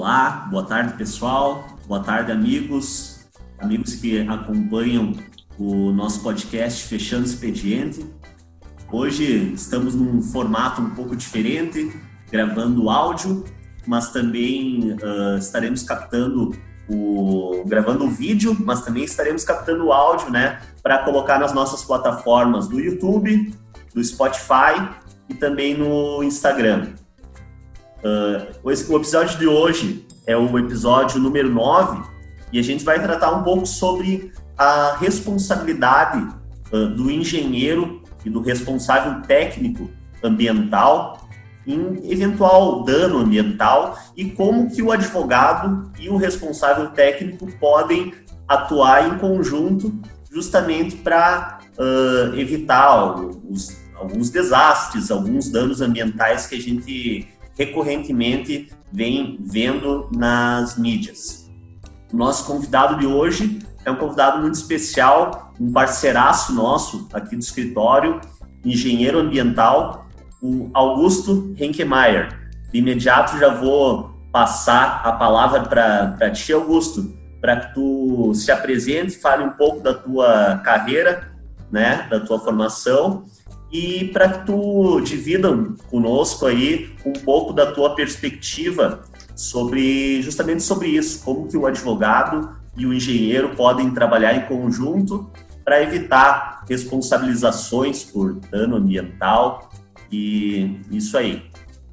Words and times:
Olá, 0.00 0.48
boa 0.50 0.64
tarde 0.64 0.94
pessoal, 0.94 1.76
boa 1.86 2.02
tarde 2.02 2.32
amigos, 2.32 3.28
amigos 3.58 3.96
que 3.96 4.26
acompanham 4.26 5.12
o 5.58 5.92
nosso 5.92 6.22
podcast 6.22 6.84
Fechando 6.84 7.26
Expediente. 7.26 8.06
Hoje 8.90 9.52
estamos 9.52 9.94
num 9.94 10.22
formato 10.22 10.80
um 10.80 10.88
pouco 10.94 11.14
diferente, 11.14 11.94
gravando 12.32 12.88
áudio, 12.88 13.44
mas 13.86 14.10
também 14.10 14.92
uh, 14.92 15.36
estaremos 15.36 15.82
captando 15.82 16.58
o 16.88 17.62
gravando 17.66 18.06
o 18.06 18.10
vídeo, 18.10 18.56
mas 18.58 18.82
também 18.82 19.04
estaremos 19.04 19.44
captando 19.44 19.84
o 19.84 19.92
áudio, 19.92 20.30
né, 20.30 20.62
para 20.82 21.04
colocar 21.04 21.38
nas 21.38 21.52
nossas 21.52 21.84
plataformas 21.84 22.68
do 22.68 22.80
YouTube, 22.80 23.54
do 23.94 24.02
Spotify 24.02 24.80
e 25.28 25.34
também 25.34 25.76
no 25.76 26.22
Instagram. 26.22 26.86
Uh, 28.02 28.58
o 28.62 28.72
episódio 28.96 29.38
de 29.38 29.46
hoje 29.46 30.06
é 30.26 30.34
o 30.34 30.58
episódio 30.58 31.20
número 31.20 31.50
9 31.50 32.02
e 32.50 32.58
a 32.58 32.62
gente 32.62 32.82
vai 32.82 33.00
tratar 33.02 33.30
um 33.32 33.42
pouco 33.42 33.66
sobre 33.66 34.32
a 34.56 34.96
responsabilidade 34.98 36.26
uh, 36.72 36.88
do 36.88 37.10
engenheiro 37.10 38.02
e 38.24 38.30
do 38.30 38.40
responsável 38.40 39.20
técnico 39.22 39.90
ambiental 40.22 41.28
em 41.66 42.10
eventual 42.10 42.84
dano 42.84 43.18
ambiental 43.18 43.98
e 44.16 44.30
como 44.30 44.70
que 44.70 44.80
o 44.80 44.90
advogado 44.90 45.92
e 45.98 46.08
o 46.08 46.16
responsável 46.16 46.88
técnico 46.90 47.46
podem 47.58 48.14
atuar 48.48 49.08
em 49.08 49.18
conjunto 49.18 49.92
justamente 50.32 50.96
para 50.96 51.58
uh, 51.78 52.34
evitar 52.34 53.14
os, 53.48 53.76
alguns 53.94 54.30
desastres, 54.30 55.10
alguns 55.10 55.50
danos 55.50 55.82
ambientais 55.82 56.46
que 56.46 56.54
a 56.54 56.60
gente 56.60 57.28
recorrentemente 57.60 58.70
vem 58.90 59.38
vendo 59.38 60.08
nas 60.16 60.78
mídias. 60.78 61.50
Nosso 62.10 62.46
convidado 62.46 62.98
de 62.98 63.06
hoje 63.06 63.58
é 63.84 63.90
um 63.90 63.96
convidado 63.96 64.40
muito 64.40 64.54
especial, 64.54 65.52
um 65.60 65.70
parceiraço 65.70 66.54
nosso 66.54 67.06
aqui 67.12 67.36
do 67.36 67.42
escritório, 67.42 68.18
engenheiro 68.64 69.18
ambiental, 69.18 70.06
o 70.42 70.70
Augusto 70.72 71.54
Henkemeyer. 71.58 72.50
De 72.72 72.78
imediato 72.78 73.38
já 73.38 73.52
vou 73.52 74.10
passar 74.32 75.02
a 75.04 75.12
palavra 75.12 75.60
para 75.60 76.30
ti, 76.30 76.54
Augusto, 76.54 77.14
para 77.42 77.56
que 77.56 77.74
tu 77.74 78.32
se 78.34 78.50
apresente, 78.50 79.18
fale 79.18 79.44
um 79.44 79.50
pouco 79.50 79.80
da 79.82 79.92
tua 79.92 80.62
carreira, 80.64 81.30
né, 81.70 82.06
da 82.08 82.20
tua 82.20 82.40
formação 82.40 83.26
e 83.72 84.06
para 84.06 84.28
que 84.28 84.46
tu 84.46 85.00
dividam 85.00 85.74
conosco 85.88 86.46
aí 86.46 86.92
um 87.04 87.12
pouco 87.12 87.52
da 87.52 87.70
tua 87.72 87.94
perspectiva 87.94 89.02
sobre 89.36 90.20
justamente 90.22 90.62
sobre 90.62 90.88
isso, 90.88 91.24
como 91.24 91.48
que 91.48 91.56
o 91.56 91.66
advogado 91.66 92.56
e 92.76 92.84
o 92.84 92.92
engenheiro 92.92 93.54
podem 93.54 93.90
trabalhar 93.92 94.34
em 94.34 94.46
conjunto 94.46 95.30
para 95.64 95.82
evitar 95.82 96.64
responsabilizações 96.68 98.04
por 98.04 98.34
dano 98.34 98.76
ambiental 98.76 99.70
e 100.10 100.80
isso 100.90 101.16
aí. 101.16 101.42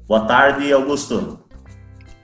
Boa 0.06 0.26
tarde, 0.26 0.72
Augusto. 0.72 1.38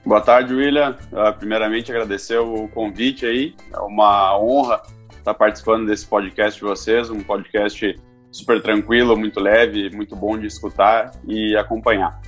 Boa 0.04 0.20
tarde, 0.20 0.52
William. 0.52 0.96
Uh, 1.12 1.38
primeiramente, 1.38 1.90
agradecer 1.90 2.38
o 2.38 2.68
convite 2.68 3.24
aí. 3.24 3.54
É 3.72 3.78
uma 3.78 4.38
honra 4.38 4.82
estar 5.16 5.34
participando 5.34 5.86
desse 5.86 6.06
podcast 6.06 6.60
de 6.60 6.66
vocês, 6.66 7.08
um 7.08 7.20
podcast 7.20 7.98
super 8.34 8.60
tranquilo, 8.60 9.16
muito 9.16 9.38
leve, 9.38 9.88
muito 9.94 10.16
bom 10.16 10.36
de 10.36 10.48
escutar 10.48 11.12
e 11.24 11.56
acompanhar. 11.56 12.20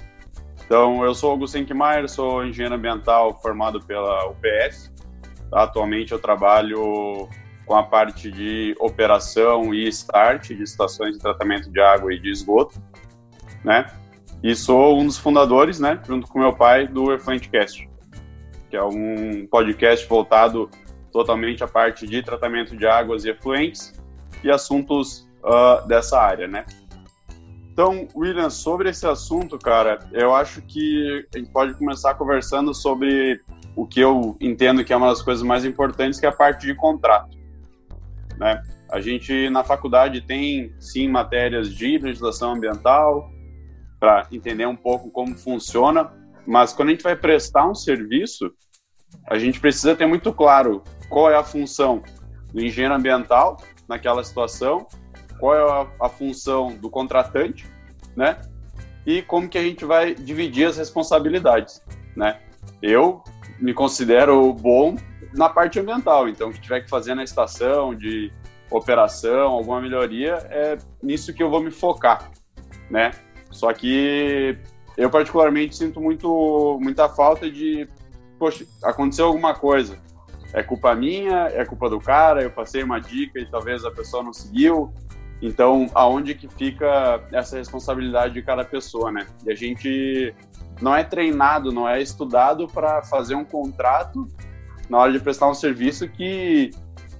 Então, 0.64 1.04
eu 1.04 1.12
sou 1.14 1.32
Augusto 1.32 1.58
Enkmaier, 1.58 2.08
sou 2.08 2.44
engenheiro 2.44 2.76
ambiental 2.76 3.40
formado 3.42 3.80
pela 3.84 4.28
UPS. 4.28 4.92
Atualmente 5.52 6.12
eu 6.12 6.18
trabalho 6.20 7.28
com 7.66 7.74
a 7.74 7.82
parte 7.82 8.30
de 8.30 8.74
operação 8.78 9.74
e 9.74 9.88
start 9.88 10.48
de 10.48 10.62
estações 10.62 11.14
de 11.14 11.18
tratamento 11.18 11.70
de 11.70 11.80
água 11.80 12.14
e 12.14 12.20
de 12.20 12.30
esgoto, 12.30 12.80
né? 13.64 13.86
E 14.44 14.54
sou 14.54 15.00
um 15.00 15.06
dos 15.06 15.18
fundadores, 15.18 15.80
né, 15.80 16.00
junto 16.06 16.28
com 16.28 16.38
meu 16.38 16.52
pai, 16.52 16.86
do 16.86 17.12
Efluentcast, 17.12 17.88
que 18.70 18.76
é 18.76 18.84
um 18.84 19.44
podcast 19.50 20.06
voltado 20.08 20.70
totalmente 21.10 21.64
à 21.64 21.68
parte 21.68 22.06
de 22.06 22.22
tratamento 22.22 22.76
de 22.76 22.86
águas 22.86 23.24
e 23.24 23.30
efluentes 23.30 23.92
e 24.44 24.50
assuntos 24.50 25.26
uh, 25.42 25.86
dessa 25.86 26.20
área, 26.20 26.46
né? 26.46 26.64
Então, 27.72 28.08
William, 28.16 28.48
sobre 28.48 28.88
esse 28.88 29.06
assunto, 29.06 29.58
cara, 29.58 29.98
eu 30.10 30.34
acho 30.34 30.62
que 30.62 31.26
a 31.34 31.38
gente 31.38 31.50
pode 31.50 31.74
começar 31.74 32.14
conversando 32.14 32.72
sobre 32.72 33.38
o 33.76 33.86
que 33.86 34.00
eu 34.00 34.34
entendo 34.40 34.82
que 34.82 34.94
é 34.94 34.96
uma 34.96 35.08
das 35.08 35.20
coisas 35.20 35.42
mais 35.42 35.62
importantes, 35.62 36.18
que 36.18 36.24
é 36.24 36.30
a 36.30 36.32
parte 36.32 36.66
de 36.66 36.74
contrato, 36.74 37.36
né? 38.38 38.62
A 38.90 38.98
gente 39.00 39.50
na 39.50 39.62
faculdade 39.62 40.22
tem 40.22 40.72
sim 40.80 41.06
matérias 41.08 41.68
de 41.74 41.98
legislação 41.98 42.54
ambiental 42.54 43.30
para 44.00 44.26
entender 44.32 44.66
um 44.66 44.76
pouco 44.76 45.10
como 45.10 45.36
funciona, 45.36 46.10
mas 46.46 46.72
quando 46.72 46.88
a 46.88 46.92
gente 46.92 47.02
vai 47.02 47.14
prestar 47.14 47.68
um 47.68 47.74
serviço, 47.74 48.50
a 49.28 49.38
gente 49.38 49.60
precisa 49.60 49.94
ter 49.94 50.06
muito 50.06 50.32
claro 50.32 50.82
qual 51.10 51.30
é 51.30 51.36
a 51.36 51.44
função 51.44 52.02
do 52.54 52.64
engenheiro 52.64 52.94
ambiental 52.94 53.58
naquela 53.86 54.24
situação 54.24 54.86
qual 55.38 55.54
é 55.54 55.70
a, 56.00 56.06
a 56.06 56.08
função 56.08 56.76
do 56.76 56.90
contratante, 56.90 57.66
né? 58.14 58.40
E 59.04 59.22
como 59.22 59.48
que 59.48 59.58
a 59.58 59.62
gente 59.62 59.84
vai 59.84 60.14
dividir 60.14 60.66
as 60.66 60.76
responsabilidades, 60.76 61.82
né? 62.16 62.40
Eu 62.82 63.22
me 63.60 63.72
considero 63.72 64.52
bom 64.52 64.96
na 65.34 65.48
parte 65.48 65.78
ambiental, 65.78 66.28
então 66.28 66.48
o 66.48 66.52
que 66.52 66.60
tiver 66.60 66.80
que 66.80 66.90
fazer 66.90 67.14
na 67.14 67.22
estação 67.22 67.94
de 67.94 68.32
operação, 68.70 69.52
alguma 69.52 69.80
melhoria, 69.80 70.34
é 70.50 70.78
nisso 71.02 71.32
que 71.32 71.42
eu 71.42 71.50
vou 71.50 71.62
me 71.62 71.70
focar, 71.70 72.30
né? 72.90 73.12
Só 73.50 73.72
que 73.72 74.58
eu 74.96 75.10
particularmente 75.10 75.76
sinto 75.76 76.00
muito 76.00 76.78
muita 76.80 77.08
falta 77.08 77.50
de, 77.50 77.88
poxa, 78.38 78.66
aconteceu 78.82 79.26
alguma 79.26 79.54
coisa, 79.54 79.98
é 80.52 80.62
culpa 80.62 80.94
minha, 80.94 81.48
é 81.48 81.64
culpa 81.64 81.88
do 81.88 82.00
cara, 82.00 82.42
eu 82.42 82.50
passei 82.50 82.82
uma 82.82 83.00
dica 83.00 83.38
e 83.38 83.46
talvez 83.46 83.84
a 83.84 83.90
pessoa 83.90 84.22
não 84.22 84.32
seguiu, 84.32 84.92
então, 85.40 85.90
aonde 85.94 86.34
que 86.34 86.48
fica 86.48 87.22
essa 87.32 87.58
responsabilidade 87.58 88.34
de 88.34 88.42
cada 88.42 88.64
pessoa, 88.64 89.12
né? 89.12 89.26
E 89.44 89.50
a 89.50 89.54
gente 89.54 90.34
não 90.80 90.94
é 90.94 91.04
treinado, 91.04 91.72
não 91.72 91.88
é 91.88 92.00
estudado 92.00 92.66
para 92.66 93.02
fazer 93.02 93.34
um 93.34 93.44
contrato 93.44 94.26
na 94.88 94.98
hora 94.98 95.12
de 95.12 95.20
prestar 95.20 95.48
um 95.48 95.54
serviço 95.54 96.08
que, 96.08 96.70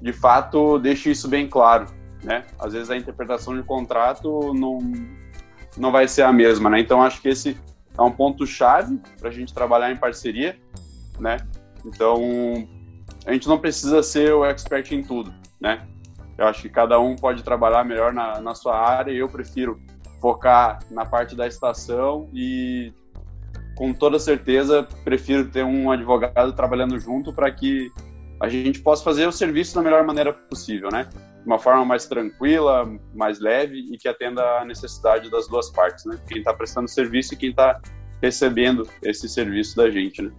de 0.00 0.12
fato, 0.12 0.78
deixe 0.78 1.10
isso 1.10 1.28
bem 1.28 1.46
claro, 1.46 1.86
né? 2.22 2.44
Às 2.58 2.72
vezes 2.72 2.90
a 2.90 2.96
interpretação 2.96 3.56
de 3.56 3.62
contrato 3.62 4.54
não, 4.54 4.78
não 5.76 5.92
vai 5.92 6.08
ser 6.08 6.22
a 6.22 6.32
mesma, 6.32 6.70
né? 6.70 6.80
Então, 6.80 7.02
acho 7.02 7.20
que 7.20 7.28
esse 7.28 7.56
é 7.98 8.02
um 8.02 8.10
ponto-chave 8.10 8.98
para 9.18 9.28
a 9.28 9.32
gente 9.32 9.52
trabalhar 9.52 9.90
em 9.90 9.96
parceria, 9.96 10.58
né? 11.18 11.38
Então, 11.84 12.66
a 13.26 13.32
gente 13.32 13.48
não 13.48 13.58
precisa 13.58 14.02
ser 14.02 14.32
o 14.32 14.44
expert 14.44 14.90
em 14.92 15.02
tudo, 15.02 15.34
né? 15.60 15.86
Eu 16.38 16.46
acho 16.46 16.62
que 16.62 16.68
cada 16.68 16.98
um 17.00 17.16
pode 17.16 17.42
trabalhar 17.42 17.84
melhor 17.84 18.12
na, 18.12 18.40
na 18.40 18.54
sua 18.54 18.76
área 18.78 19.10
eu 19.12 19.28
prefiro 19.28 19.80
focar 20.20 20.78
na 20.90 21.04
parte 21.04 21.34
da 21.34 21.46
estação 21.46 22.28
e 22.32 22.92
com 23.76 23.92
toda 23.92 24.18
certeza 24.18 24.86
prefiro 25.04 25.48
ter 25.50 25.64
um 25.64 25.90
advogado 25.90 26.52
trabalhando 26.52 26.98
junto 26.98 27.32
para 27.32 27.50
que 27.50 27.90
a 28.40 28.48
gente 28.48 28.80
possa 28.80 29.04
fazer 29.04 29.26
o 29.26 29.32
serviço 29.32 29.74
da 29.74 29.82
melhor 29.82 30.04
maneira 30.04 30.32
possível, 30.32 30.88
né? 30.90 31.08
De 31.42 31.46
uma 31.46 31.58
forma 31.58 31.84
mais 31.84 32.06
tranquila, 32.06 32.86
mais 33.14 33.40
leve 33.40 33.78
e 33.92 33.96
que 33.96 34.08
atenda 34.08 34.42
à 34.60 34.64
necessidade 34.64 35.30
das 35.30 35.48
duas 35.48 35.70
partes, 35.70 36.04
né? 36.04 36.18
Quem 36.26 36.38
está 36.38 36.52
prestando 36.52 36.88
serviço 36.88 37.34
e 37.34 37.36
quem 37.36 37.50
está 37.50 37.80
recebendo 38.22 38.86
esse 39.02 39.28
serviço 39.28 39.76
da 39.76 39.90
gente, 39.90 40.22
né? 40.22 40.32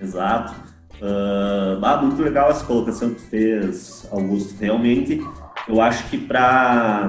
Exato. 0.00 0.73
Uh, 1.00 2.00
muito 2.02 2.22
legal 2.22 2.50
essa 2.50 2.64
colocação 2.64 3.10
que 3.10 3.16
tu 3.16 3.28
fez, 3.28 4.08
Augusto. 4.10 4.58
Realmente, 4.60 5.20
eu 5.68 5.80
acho 5.80 6.08
que 6.08 6.18
para 6.18 7.08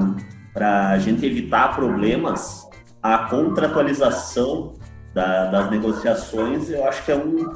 a 0.92 0.98
gente 0.98 1.26
evitar 1.26 1.76
problemas, 1.76 2.68
a 3.02 3.20
contratualização 3.30 4.74
da, 5.14 5.46
das 5.52 5.70
negociações, 5.70 6.70
eu 6.70 6.88
acho 6.88 7.06
que 7.06 7.12
é 7.12 7.16
um, 7.16 7.54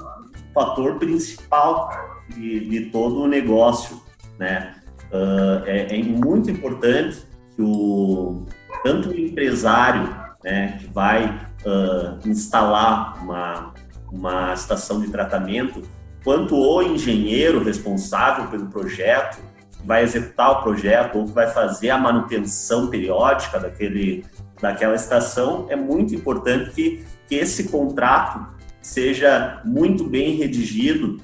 fator 0.54 0.98
principal 0.98 1.90
de, 2.30 2.60
de 2.70 2.86
todo 2.92 3.24
o 3.24 3.28
negócio, 3.28 4.02
né? 4.38 4.76
Uh, 5.12 5.66
é, 5.66 5.98
é, 5.98 6.04
muito 6.04 6.52
importante 6.52 7.24
que 7.56 7.62
o 7.62 8.46
tanto 8.84 9.10
o 9.10 9.20
empresário, 9.20 10.16
né, 10.44 10.78
que 10.80 10.88
vai 10.88 11.26
uh, 11.66 12.30
instalar 12.30 13.22
uma 13.24 13.74
uma 14.12 14.54
estação 14.54 15.00
de 15.00 15.10
tratamento, 15.10 15.84
quanto 16.24 16.56
o 16.56 16.82
engenheiro 16.82 17.64
responsável 17.64 18.48
pelo 18.48 18.68
projeto 18.68 19.38
que 19.72 19.88
vai 19.88 20.04
executar 20.04 20.52
o 20.52 20.64
projeto 20.64 21.18
ou 21.18 21.26
que 21.26 21.32
vai 21.32 21.48
fazer 21.48 21.90
a 21.90 21.98
manutenção 21.98 22.88
periódica 22.88 23.60
daquele 23.60 24.26
daquela 24.62 24.96
estação, 24.96 25.68
é 25.70 25.76
muito 25.76 26.14
importante 26.14 26.72
que, 26.72 27.04
que 27.28 27.36
esse 27.36 27.70
contrato 27.70 28.46
seja 28.82 29.62
muito 29.66 30.04
bem 30.04 30.36
redigido, 30.36 31.18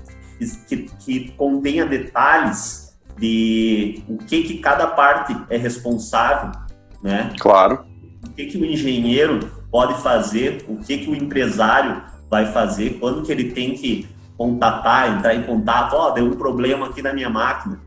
que, 0.67 0.89
que 0.99 1.31
contenha 1.31 1.85
detalhes 1.85 2.97
de 3.17 4.03
o 4.07 4.17
que, 4.17 4.43
que 4.43 4.57
cada 4.59 4.87
parte 4.87 5.35
é 5.49 5.57
responsável, 5.57 6.51
né? 7.01 7.33
Claro. 7.39 7.85
O 8.25 8.29
que, 8.31 8.45
que 8.45 8.57
o 8.57 8.65
engenheiro 8.65 9.39
pode 9.71 10.01
fazer, 10.01 10.65
o 10.67 10.77
que, 10.77 10.97
que 10.99 11.09
o 11.09 11.15
empresário 11.15 12.03
vai 12.29 12.51
fazer, 12.51 12.97
quando 12.99 13.23
que 13.23 13.31
ele 13.31 13.51
tem 13.51 13.73
que 13.73 14.07
contatar, 14.37 15.17
entrar 15.17 15.35
em 15.35 15.43
contato, 15.43 15.93
ó, 15.93 16.09
oh, 16.09 16.11
deu 16.11 16.25
um 16.25 16.35
problema 16.35 16.87
aqui 16.87 17.01
na 17.01 17.13
minha 17.13 17.29
máquina, 17.29 17.79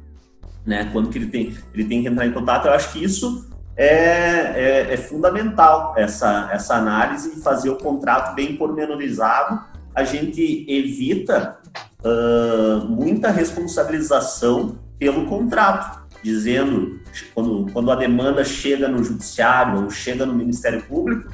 né? 0.65 0.89
Quando 0.93 1.11
que 1.11 1.19
ele 1.19 1.27
tem, 1.27 1.57
ele 1.75 1.85
tem 1.85 2.03
que 2.03 2.09
entrar 2.09 2.27
em 2.27 2.33
contato, 2.33 2.67
eu 2.67 2.73
acho 2.73 2.93
que 2.93 3.03
isso 3.03 3.49
é, 3.77 4.87
é, 4.87 4.95
é 4.95 4.97
fundamental 4.97 5.95
essa, 5.97 6.49
essa 6.53 6.75
análise 6.75 7.39
e 7.39 7.43
fazer 7.43 7.71
o 7.71 7.77
contrato 7.77 8.35
bem 8.35 8.57
pormenorizado. 8.57 9.61
A 9.95 10.05
gente 10.05 10.67
evita 10.69 11.59
uh, 12.05 12.85
muita 12.87 13.31
responsabilização 13.31 14.79
pelo 14.99 15.27
contrato, 15.27 16.07
dizendo 16.23 17.01
quando, 17.35 17.73
quando 17.73 17.91
a 17.93 17.95
demanda 17.95 18.45
chega 18.45 18.89
no 18.89 19.03
judiciário 19.03 19.85
ou 19.85 19.91
chega 19.91 20.27
no 20.27 20.35
Ministério 20.35 20.83
Público, 20.83 21.31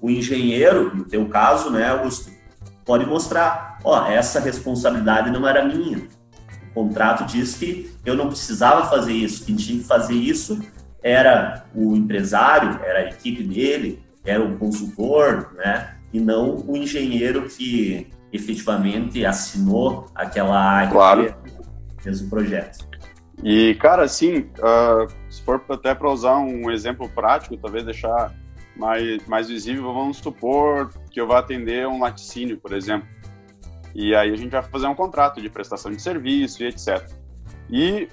o 0.00 0.10
engenheiro, 0.10 0.94
no 0.94 1.04
teu 1.04 1.26
caso, 1.28 1.70
né, 1.70 1.88
Augusto, 1.88 2.30
pode 2.84 3.06
mostrar, 3.06 3.78
ó, 3.82 4.06
essa 4.06 4.40
responsabilidade 4.40 5.30
não 5.30 5.46
era 5.46 5.64
minha. 5.64 6.06
O 6.70 6.74
contrato 6.74 7.24
diz 7.24 7.54
que 7.54 7.90
eu 8.04 8.16
não 8.16 8.28
precisava 8.28 8.86
fazer 8.86 9.12
isso, 9.12 9.44
quem 9.44 9.56
tinha 9.56 9.78
que 9.78 9.84
fazer 9.84 10.14
isso 10.14 10.60
era 11.02 11.64
o 11.74 11.94
empresário, 11.94 12.80
era 12.82 13.00
a 13.00 13.08
equipe 13.10 13.42
dele, 13.42 14.02
era 14.24 14.42
o 14.42 14.56
consultor, 14.58 15.52
né? 15.54 15.96
E 16.12 16.20
não 16.20 16.56
o 16.66 16.76
engenheiro 16.76 17.48
que 17.48 18.08
efetivamente 18.32 19.24
assinou 19.24 20.06
aquela 20.14 20.58
área 20.58 20.90
claro. 20.90 21.34
fez 22.00 22.20
o 22.20 22.28
projeto. 22.28 22.88
E, 23.42 23.74
cara, 23.74 24.04
assim, 24.04 24.50
uh, 24.58 25.06
se 25.28 25.42
for 25.42 25.62
até 25.68 25.94
para 25.94 26.10
usar 26.10 26.38
um 26.38 26.70
exemplo 26.70 27.08
prático, 27.08 27.56
talvez 27.56 27.84
deixar 27.84 28.32
mais, 28.76 29.26
mais 29.26 29.48
visível, 29.48 29.92
vamos 29.92 30.18
supor 30.18 30.90
que 31.10 31.20
eu 31.20 31.26
vá 31.26 31.38
atender 31.38 31.86
um 31.86 32.00
laticínio, 32.00 32.58
por 32.58 32.72
exemplo. 32.72 33.08
E 33.94 34.14
aí 34.14 34.32
a 34.32 34.36
gente 34.36 34.50
vai 34.50 34.62
fazer 34.62 34.86
um 34.86 34.94
contrato 34.94 35.40
de 35.40 35.48
prestação 35.48 35.90
de 35.90 36.02
serviço 36.02 36.62
e 36.62 36.66
etc. 36.66 37.08
E 37.70 38.08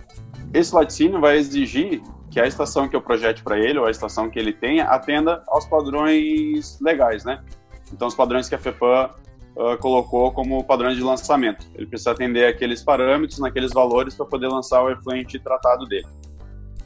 esse 0.54 0.74
laticínio 0.74 1.19
vai 1.19 1.38
exigir 1.38 2.02
que 2.30 2.40
a 2.40 2.48
estação 2.48 2.88
que 2.88 2.96
eu 2.96 3.02
projete 3.02 3.44
para 3.44 3.60
ele, 3.60 3.78
ou 3.78 3.86
a 3.86 3.92
estação 3.92 4.30
que 4.30 4.40
ele 4.40 4.54
tenha, 4.54 4.86
atenda 4.86 5.44
aos 5.48 5.66
padrões 5.66 6.80
legais, 6.80 7.25
né? 7.25 7.44
Então, 7.92 8.08
os 8.08 8.16
padrões 8.16 8.48
que 8.48 8.56
a 8.56 8.58
FEPAM 8.58 9.10
uh, 9.56 9.78
colocou 9.80 10.31
como 10.31 10.63
padrões 10.63 10.96
de 10.96 11.04
lançamento. 11.04 11.68
Ele 11.75 11.86
precisa 11.86 12.12
atender 12.12 12.48
aqueles 12.48 12.81
parâmetros, 12.81 13.40
naqueles 13.40 13.74
valores, 13.74 14.16
para 14.16 14.25
poder 14.25 14.48
lançar 14.48 14.81
o 14.81 14.90
efluente 14.90 15.38
tratado 15.40 15.86
dele. 15.86 16.08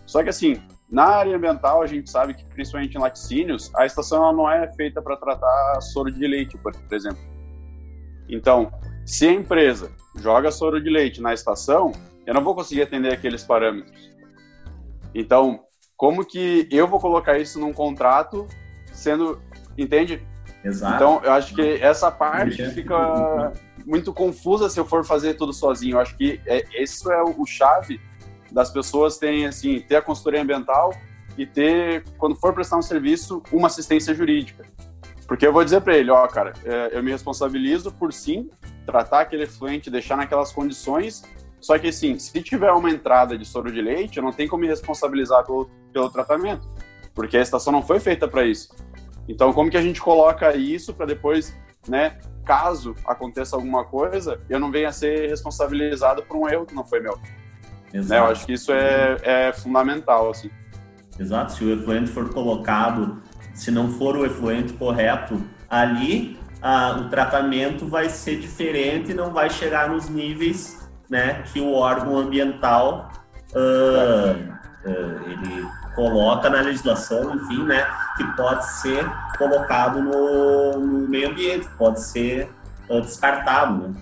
Só 0.05 0.23
que, 0.23 0.29
assim, 0.29 0.59
na 0.89 1.05
área 1.05 1.35
ambiental, 1.35 1.81
a 1.81 1.87
gente 1.87 2.09
sabe 2.09 2.33
que, 2.33 2.45
principalmente 2.45 2.95
em 2.95 3.01
laticínios, 3.01 3.71
a 3.75 3.85
estação 3.85 4.31
não 4.31 4.49
é 4.49 4.71
feita 4.73 5.01
para 5.01 5.17
tratar 5.17 5.81
soro 5.81 6.11
de 6.11 6.27
leite, 6.27 6.57
por 6.57 6.73
exemplo. 6.91 7.19
Então, 8.29 8.71
se 9.05 9.27
a 9.27 9.31
empresa 9.31 9.91
joga 10.15 10.51
soro 10.51 10.81
de 10.81 10.89
leite 10.89 11.21
na 11.21 11.33
estação, 11.33 11.91
eu 12.25 12.33
não 12.33 12.43
vou 12.43 12.55
conseguir 12.55 12.83
atender 12.83 13.11
aqueles 13.13 13.43
parâmetros. 13.43 14.15
Então, 15.13 15.61
como 15.97 16.25
que 16.25 16.67
eu 16.71 16.87
vou 16.87 16.99
colocar 16.99 17.37
isso 17.37 17.59
num 17.59 17.73
contrato 17.73 18.47
sendo, 18.91 19.39
entende? 19.77 20.25
Exato. 20.63 20.95
Então, 20.95 21.21
eu 21.23 21.31
acho 21.31 21.53
que 21.53 21.61
essa 21.81 22.11
parte 22.11 22.63
fica 22.71 23.53
muito 23.85 24.11
confusa 24.13 24.69
se 24.69 24.79
eu 24.79 24.85
for 24.85 25.05
fazer 25.05 25.35
tudo 25.35 25.53
sozinho. 25.53 25.95
Eu 25.95 25.99
acho 25.99 26.15
que 26.17 26.41
é, 26.45 26.63
isso 26.81 27.11
é 27.11 27.23
o 27.23 27.45
chave 27.45 27.99
das 28.55 28.71
pessoas 28.71 29.17
terem, 29.17 29.45
assim, 29.45 29.79
ter 29.81 29.97
a 29.97 30.01
consultoria 30.01 30.41
ambiental 30.41 30.91
e 31.37 31.45
ter, 31.45 32.03
quando 32.17 32.35
for 32.35 32.53
prestar 32.53 32.77
um 32.77 32.81
serviço, 32.81 33.43
uma 33.51 33.67
assistência 33.67 34.15
jurídica. 34.15 34.65
Porque 35.27 35.45
eu 35.45 35.53
vou 35.53 35.63
dizer 35.63 35.81
para 35.81 35.95
ele, 35.97 36.09
ó, 36.09 36.25
cara, 36.27 36.53
é, 36.63 36.97
eu 36.97 37.03
me 37.03 37.11
responsabilizo 37.11 37.91
por 37.91 38.13
sim 38.13 38.49
tratar 38.85 39.21
aquele 39.21 39.43
efluente, 39.43 39.91
deixar 39.91 40.15
naquelas 40.15 40.51
condições 40.51 41.23
só 41.65 41.79
que, 41.79 41.87
assim, 41.87 42.19
se 42.19 42.43
tiver 42.43 42.71
uma 42.71 42.91
entrada 42.91 43.35
de 43.35 43.43
soro 43.43 43.71
de 43.71 43.81
leite, 43.81 44.17
eu 44.17 44.23
não 44.23 44.31
tenho 44.31 44.47
como 44.47 44.61
me 44.61 44.67
responsabilizar 44.67 45.43
pelo, 45.43 45.67
pelo 45.91 46.11
tratamento, 46.11 46.69
porque 47.11 47.35
a 47.35 47.41
estação 47.41 47.73
não 47.73 47.81
foi 47.81 47.99
feita 47.99 48.27
para 48.27 48.45
isso. 48.45 48.69
Então, 49.27 49.51
como 49.51 49.71
que 49.71 49.77
a 49.77 49.81
gente 49.81 49.99
coloca 49.99 50.55
isso 50.55 50.93
para 50.93 51.07
depois, 51.07 51.57
né, 51.87 52.19
caso 52.45 52.93
aconteça 53.03 53.55
alguma 53.55 53.83
coisa, 53.83 54.39
eu 54.47 54.59
não 54.59 54.69
venha 54.69 54.91
ser 54.91 55.27
responsabilizado 55.27 56.21
por 56.21 56.37
um 56.37 56.47
erro 56.47 56.67
que 56.67 56.75
não 56.75 56.85
foi 56.85 56.99
meu. 56.99 57.19
Exato. 57.95 58.09
Né, 58.09 58.19
eu 58.19 58.31
acho 58.31 58.45
que 58.45 58.53
isso 58.53 58.71
é, 58.73 59.17
é 59.23 59.53
fundamental, 59.53 60.29
assim. 60.29 60.49
Exato, 61.17 61.53
se 61.53 61.63
o 61.63 61.73
efluente 61.73 62.11
for 62.11 62.33
colocado, 62.33 63.21
se 63.53 63.71
não 63.71 63.89
for 63.89 64.17
o 64.17 64.25
efluente 64.25 64.73
correto 64.73 65.41
ali, 65.69 66.37
a, 66.61 66.97
o 66.99 67.09
tratamento 67.09 67.87
vai 67.87 68.09
ser 68.09 68.39
diferente 68.39 69.11
e 69.11 69.13
não 69.13 69.31
vai 69.31 69.49
chegar 69.49 69.89
nos 69.89 70.09
níveis 70.09 70.85
né, 71.09 71.43
que 71.43 71.61
o 71.61 71.73
órgão 71.73 72.17
ambiental 72.17 73.09
uh, 73.53 74.89
uh, 74.89 75.29
ele 75.29 75.65
coloca 75.95 76.49
na 76.49 76.61
legislação, 76.61 77.35
enfim, 77.35 77.63
né, 77.63 77.87
que 78.17 78.23
pode 78.35 78.65
ser 78.81 79.09
colocado 79.37 80.01
no, 80.01 80.79
no 80.79 81.07
meio 81.07 81.29
ambiente, 81.29 81.65
pode 81.77 82.01
ser 82.01 82.49
uh, 82.89 82.99
descartado, 82.99 83.87
né? 83.87 83.93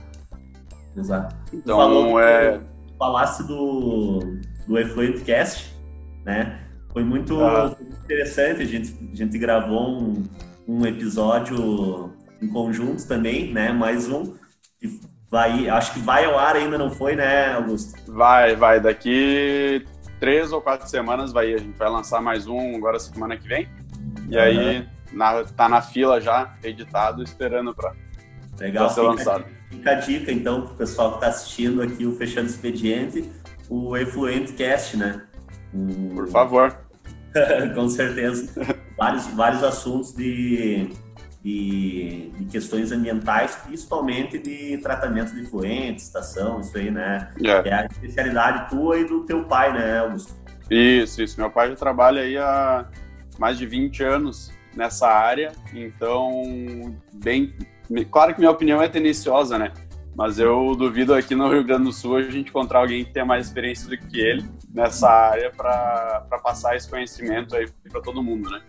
Exato. 0.95 1.35
Então, 1.51 1.77
falou, 1.77 2.19
é... 2.19 2.59
falasse 3.03 3.45
do, 3.45 4.19
do 4.65 4.79
Effluent 4.79 5.23
Cast, 5.25 5.75
né? 6.23 6.61
Foi 6.93 7.03
muito 7.03 7.43
ah. 7.43 7.75
interessante, 8.05 8.61
a 8.61 8.65
gente, 8.65 8.95
a 9.11 9.15
gente 9.15 9.37
gravou 9.37 10.01
um, 10.01 10.23
um 10.67 10.85
episódio 10.85 12.13
em 12.41 12.47
conjunto 12.47 13.05
também, 13.05 13.51
né? 13.51 13.71
Mais 13.73 14.07
um, 14.09 14.33
que 14.79 15.01
Vai, 15.29 15.67
acho 15.67 15.93
que 15.93 15.99
vai 15.99 16.25
ao 16.25 16.37
ar 16.37 16.55
ainda 16.55 16.77
não 16.77 16.91
foi, 16.91 17.15
né, 17.15 17.53
Augusto? 17.53 17.99
Vai, 18.11 18.55
vai. 18.55 18.79
Daqui 18.79 19.83
três 20.19 20.53
ou 20.53 20.61
quatro 20.61 20.87
semanas 20.87 21.33
vai. 21.33 21.51
A 21.55 21.57
gente 21.57 21.75
vai 21.75 21.89
lançar 21.89 22.21
mais 22.21 22.45
um 22.45 22.75
agora 22.75 22.99
semana 22.99 23.35
que 23.35 23.47
vem. 23.47 23.67
E 24.29 24.35
uhum. 24.35 24.43
aí 24.43 24.87
na, 25.11 25.43
tá 25.43 25.67
na 25.67 25.81
fila 25.81 26.21
já, 26.21 26.53
editado, 26.63 27.23
esperando 27.23 27.73
para 27.73 27.95
ser 28.89 29.01
lançado. 29.01 29.45
Fica 29.73 29.91
a 29.91 29.95
dica 29.95 30.31
então 30.31 30.61
para 30.61 30.73
o 30.73 30.75
pessoal 30.75 31.11
que 31.11 31.15
está 31.17 31.27
assistindo 31.27 31.81
aqui 31.81 32.05
o 32.05 32.15
Fechando 32.15 32.47
Expediente, 32.47 33.29
o 33.69 33.97
Efluent 33.97 34.53
Cast, 34.53 34.97
né? 34.97 35.21
Por 36.15 36.27
favor. 36.27 36.77
Com 37.73 37.89
certeza. 37.89 38.53
vários, 38.97 39.27
vários 39.27 39.63
assuntos 39.63 40.13
de 40.13 40.89
de, 41.43 42.31
de, 42.37 42.45
questões 42.45 42.93
ambientais, 42.93 43.55
principalmente 43.67 44.39
de 44.39 44.77
tratamento 44.77 45.35
de 45.35 45.45
fluentes, 45.45 46.05
estação, 46.05 46.61
isso 46.61 46.77
aí, 46.77 46.89
né? 46.89 47.29
Yeah. 47.37 47.69
É. 47.69 47.71
é 47.73 47.75
a 47.75 47.85
especialidade 47.85 48.69
tua 48.69 48.97
e 48.97 49.03
do 49.03 49.25
teu 49.25 49.43
pai, 49.43 49.73
né, 49.73 49.99
Augusto? 49.99 50.33
Isso, 50.71 51.21
isso. 51.21 51.37
Meu 51.37 51.51
pai 51.51 51.67
já 51.67 51.75
trabalha 51.75 52.21
aí 52.21 52.37
há 52.37 52.87
mais 53.37 53.57
de 53.57 53.65
20 53.65 54.03
anos 54.03 54.53
nessa 54.73 55.07
área, 55.07 55.51
então, 55.73 56.95
bem. 57.15 57.53
Claro 58.11 58.33
que 58.33 58.39
minha 58.39 58.51
opinião 58.51 58.81
é 58.81 58.87
tendenciosa, 58.87 59.57
né? 59.57 59.71
Mas 60.15 60.37
eu 60.37 60.75
duvido 60.75 61.13
aqui 61.13 61.33
no 61.33 61.49
Rio 61.49 61.63
Grande 61.63 61.85
do 61.85 61.91
Sul 61.91 62.17
a 62.17 62.21
gente 62.21 62.49
encontrar 62.49 62.79
alguém 62.79 63.03
que 63.03 63.11
tenha 63.11 63.25
mais 63.25 63.47
experiência 63.47 63.89
do 63.89 63.97
que 63.97 64.19
ele 64.19 64.45
nessa 64.71 65.09
área 65.09 65.51
para 65.51 66.39
passar 66.43 66.75
esse 66.75 66.87
conhecimento 66.87 67.55
aí 67.55 67.67
para 67.89 68.01
todo 68.01 68.21
mundo, 68.21 68.49
né? 68.49 68.61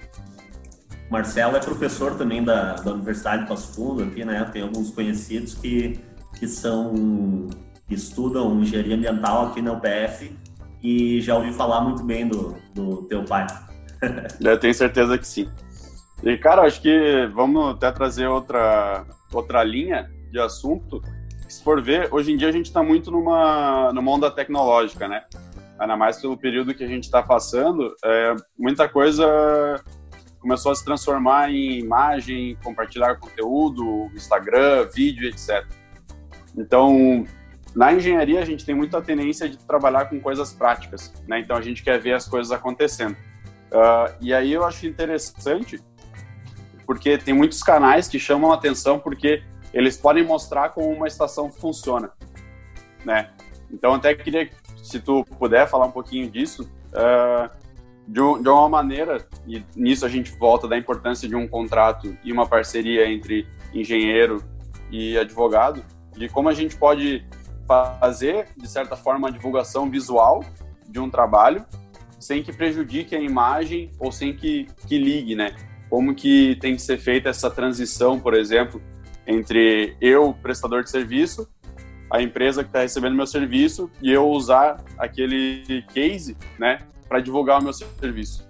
Marcelo 1.11 1.57
é 1.57 1.61
professor 1.61 2.17
também 2.17 2.43
da, 2.43 2.75
da 2.77 2.93
Universidade 2.93 3.43
de 3.43 3.49
Passo 3.49 3.75
Fundo 3.75 4.03
aqui, 4.03 4.25
né? 4.25 4.43
Tem 4.53 4.63
alguns 4.63 4.91
conhecidos 4.91 5.55
que, 5.55 6.01
que 6.39 6.49
são 6.49 7.49
que 7.87 7.95
estudam 7.95 8.61
engenharia 8.61 8.97
ambiental 8.97 9.49
aqui 9.49 9.61
na 9.61 9.73
UPF 9.73 10.35
e 10.83 11.21
já 11.21 11.37
ouvi 11.37 11.53
falar 11.53 11.83
muito 11.83 12.03
bem 12.03 12.27
do, 12.27 12.57
do 12.75 13.03
teu 13.03 13.23
pai. 13.25 13.47
Eu 14.41 14.59
tenho 14.59 14.75
certeza 14.75 15.19
que 15.19 15.27
sim. 15.27 15.49
E, 16.25 16.39
cara, 16.39 16.63
acho 16.63 16.81
que 16.81 17.27
vamos 17.35 17.75
até 17.75 17.93
trazer 17.93 18.27
outra, 18.27 19.05
outra 19.31 19.63
linha 19.63 20.11
de 20.31 20.41
assunto, 20.41 21.03
se 21.47 21.63
for 21.63 21.83
ver, 21.83 22.09
hoje 22.11 22.33
em 22.33 22.37
dia 22.37 22.49
a 22.49 22.53
gente 22.53 22.65
está 22.65 22.83
muito 22.83 23.11
numa, 23.11 23.93
numa 23.93 24.11
onda 24.11 24.31
tecnológica, 24.31 25.07
né? 25.07 25.25
Ainda 25.79 25.99
mais 25.99 26.19
pelo 26.19 26.35
período 26.35 26.75
que 26.75 26.83
a 26.83 26.89
gente 26.89 27.05
está 27.05 27.23
passando, 27.23 27.95
é, 28.03 28.35
muita 28.59 28.89
coisa 28.89 29.85
começou 30.41 30.73
a 30.73 30.75
se 30.75 30.83
transformar 30.83 31.51
em 31.51 31.79
imagem, 31.79 32.57
compartilhar 32.65 33.17
conteúdo, 33.17 34.11
Instagram, 34.15 34.89
vídeo, 34.95 35.29
etc. 35.29 35.67
Então, 36.57 37.27
na 37.77 37.93
engenharia 37.93 38.41
a 38.41 38.45
gente 38.47 38.65
tem 38.65 38.75
muita 38.75 39.03
tendência 39.03 39.47
de 39.47 39.59
trabalhar 39.59 40.07
com 40.07 40.19
coisas 40.19 40.55
práticas, 40.55 41.13
né? 41.29 41.41
Então 41.41 41.55
a 41.55 41.61
gente 41.61 41.83
quer 41.83 42.01
ver 42.01 42.15
as 42.15 42.27
coisas 42.27 42.51
acontecendo. 42.51 43.15
Uh, 43.71 44.15
e 44.23 44.33
aí 44.33 44.55
eu 44.55 44.65
acho 44.65 44.87
interessante 44.87 45.83
porque 46.87 47.19
tem 47.19 47.35
muitos 47.35 47.63
canais 47.63 48.09
que 48.09 48.19
chamam 48.19 48.53
a 48.53 48.55
atenção 48.55 48.99
porque 48.99 49.43
eles 49.73 49.97
podem 49.97 50.25
mostrar 50.25 50.71
como 50.71 50.89
uma 50.91 51.07
estação 51.07 51.51
funciona, 51.51 52.11
né? 53.05 53.31
Então 53.71 53.95
até 53.95 54.15
queria, 54.15 54.49
se 54.83 55.01
tu 55.01 55.25
puder 55.39 55.69
falar 55.69 55.87
um 55.87 55.91
pouquinho 55.91 56.31
disso, 56.31 56.71
uh, 56.93 57.51
de, 58.07 58.21
de 58.43 58.49
uma 58.49 58.69
maneira, 58.69 59.27
e 59.47 59.65
nisso 59.75 60.07
a 60.07 60.09
gente 60.09 60.31
volta 60.33 60.69
da 60.69 60.77
importância 60.77 61.29
de 61.29 61.35
um 61.35 61.49
contrato 61.49 62.17
e 62.23 62.33
uma 62.33 62.47
parceria 62.47 63.11
entre 63.11 63.49
engenheiro 63.73 64.45
e 64.91 65.19
advogado, 65.19 65.85
de 66.13 66.29
como 66.29 66.49
a 66.49 66.55
gente 66.55 66.77
pode 66.77 67.27
fazer, 67.67 68.49
de 68.57 68.69
certa 68.69 68.95
forma, 68.95 69.27
uma 69.27 69.33
divulgação 69.33 69.91
visual 69.91 70.45
de 70.89 71.01
um 71.01 71.11
trabalho 71.11 71.65
sem 72.21 72.43
que 72.43 72.53
prejudique 72.53 73.15
a 73.15 73.21
imagem 73.21 73.91
ou 73.99 74.13
sem 74.13 74.35
que, 74.35 74.67
que 74.87 74.97
ligue, 74.99 75.35
né? 75.35 75.55
Como 75.95 76.13
que 76.13 76.57
tem 76.57 76.75
que 76.75 76.83
ser 76.83 76.99
feita 76.99 77.29
essa 77.29 77.49
transição, 77.49 78.19
por 78.19 78.35
exemplo, 78.35 78.83
entre 79.25 79.97
eu, 80.01 80.35
prestador 80.43 80.83
de 80.83 80.91
serviço, 80.91 81.49
a 82.11 82.21
empresa 82.21 82.65
que 82.65 82.69
está 82.69 82.81
recebendo 82.81 83.15
meu 83.15 83.29
serviço 83.29 83.89
e 84.03 84.11
eu 84.11 84.29
usar 84.29 84.83
aquele 84.99 85.85
case, 85.95 86.37
né, 86.59 86.81
para 87.09 87.21
divulgar 87.21 87.61
o 87.61 87.63
meu 87.63 87.73
serviço. 87.73 88.45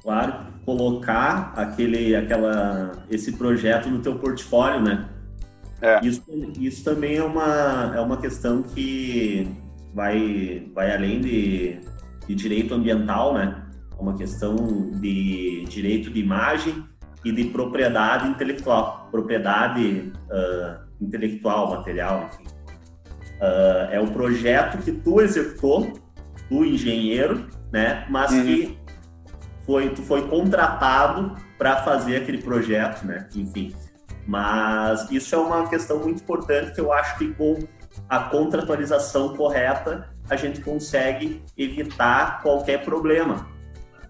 Claro, 0.00 0.52
colocar 0.64 1.52
aquele, 1.56 2.14
aquela, 2.14 2.92
esse 3.10 3.32
projeto 3.32 3.88
no 3.88 3.98
teu 3.98 4.16
portfólio, 4.16 4.80
né? 4.80 5.08
É. 5.82 5.98
Isso, 6.06 6.22
isso 6.60 6.84
também 6.84 7.16
é 7.16 7.24
uma, 7.24 7.92
é 7.96 8.00
uma 8.00 8.18
questão 8.18 8.62
que 8.62 9.48
vai, 9.92 10.70
vai 10.72 10.94
além 10.94 11.20
de, 11.20 11.80
de 12.28 12.36
direito 12.36 12.72
ambiental, 12.72 13.34
né? 13.34 13.64
É 13.98 14.02
uma 14.02 14.14
questão 14.14 14.54
de 14.92 15.64
direito 15.68 16.10
de 16.10 16.20
imagem 16.20 16.84
e 17.24 17.32
de 17.32 17.44
propriedade 17.46 18.28
intelectual, 18.28 19.08
propriedade 19.10 20.12
uh, 20.30 20.86
intelectual, 21.00 21.70
material, 21.70 22.30
enfim. 22.32 22.44
Uh, 23.40 23.90
é 23.90 24.00
o 24.00 24.06
projeto 24.08 24.78
que 24.78 24.92
tu 24.92 25.20
executou, 25.20 25.92
tu 26.48 26.64
engenheiro, 26.64 27.46
né? 27.72 28.06
Mas 28.08 28.32
uhum. 28.32 28.44
que 28.44 28.78
foi, 29.66 29.90
tu 29.90 30.02
foi 30.02 30.28
contratado 30.28 31.36
para 31.56 31.82
fazer 31.82 32.16
aquele 32.16 32.38
projeto, 32.38 33.04
né? 33.04 33.28
Enfim. 33.34 33.74
Mas 34.26 35.10
isso 35.10 35.34
é 35.34 35.38
uma 35.38 35.68
questão 35.68 35.98
muito 35.98 36.22
importante 36.22 36.72
que 36.72 36.80
eu 36.80 36.92
acho 36.92 37.18
que 37.18 37.32
com 37.34 37.58
a 38.08 38.20
contratualização 38.20 39.34
correta 39.34 40.08
a 40.28 40.36
gente 40.36 40.60
consegue 40.60 41.42
evitar 41.56 42.42
qualquer 42.42 42.84
problema. 42.84 43.57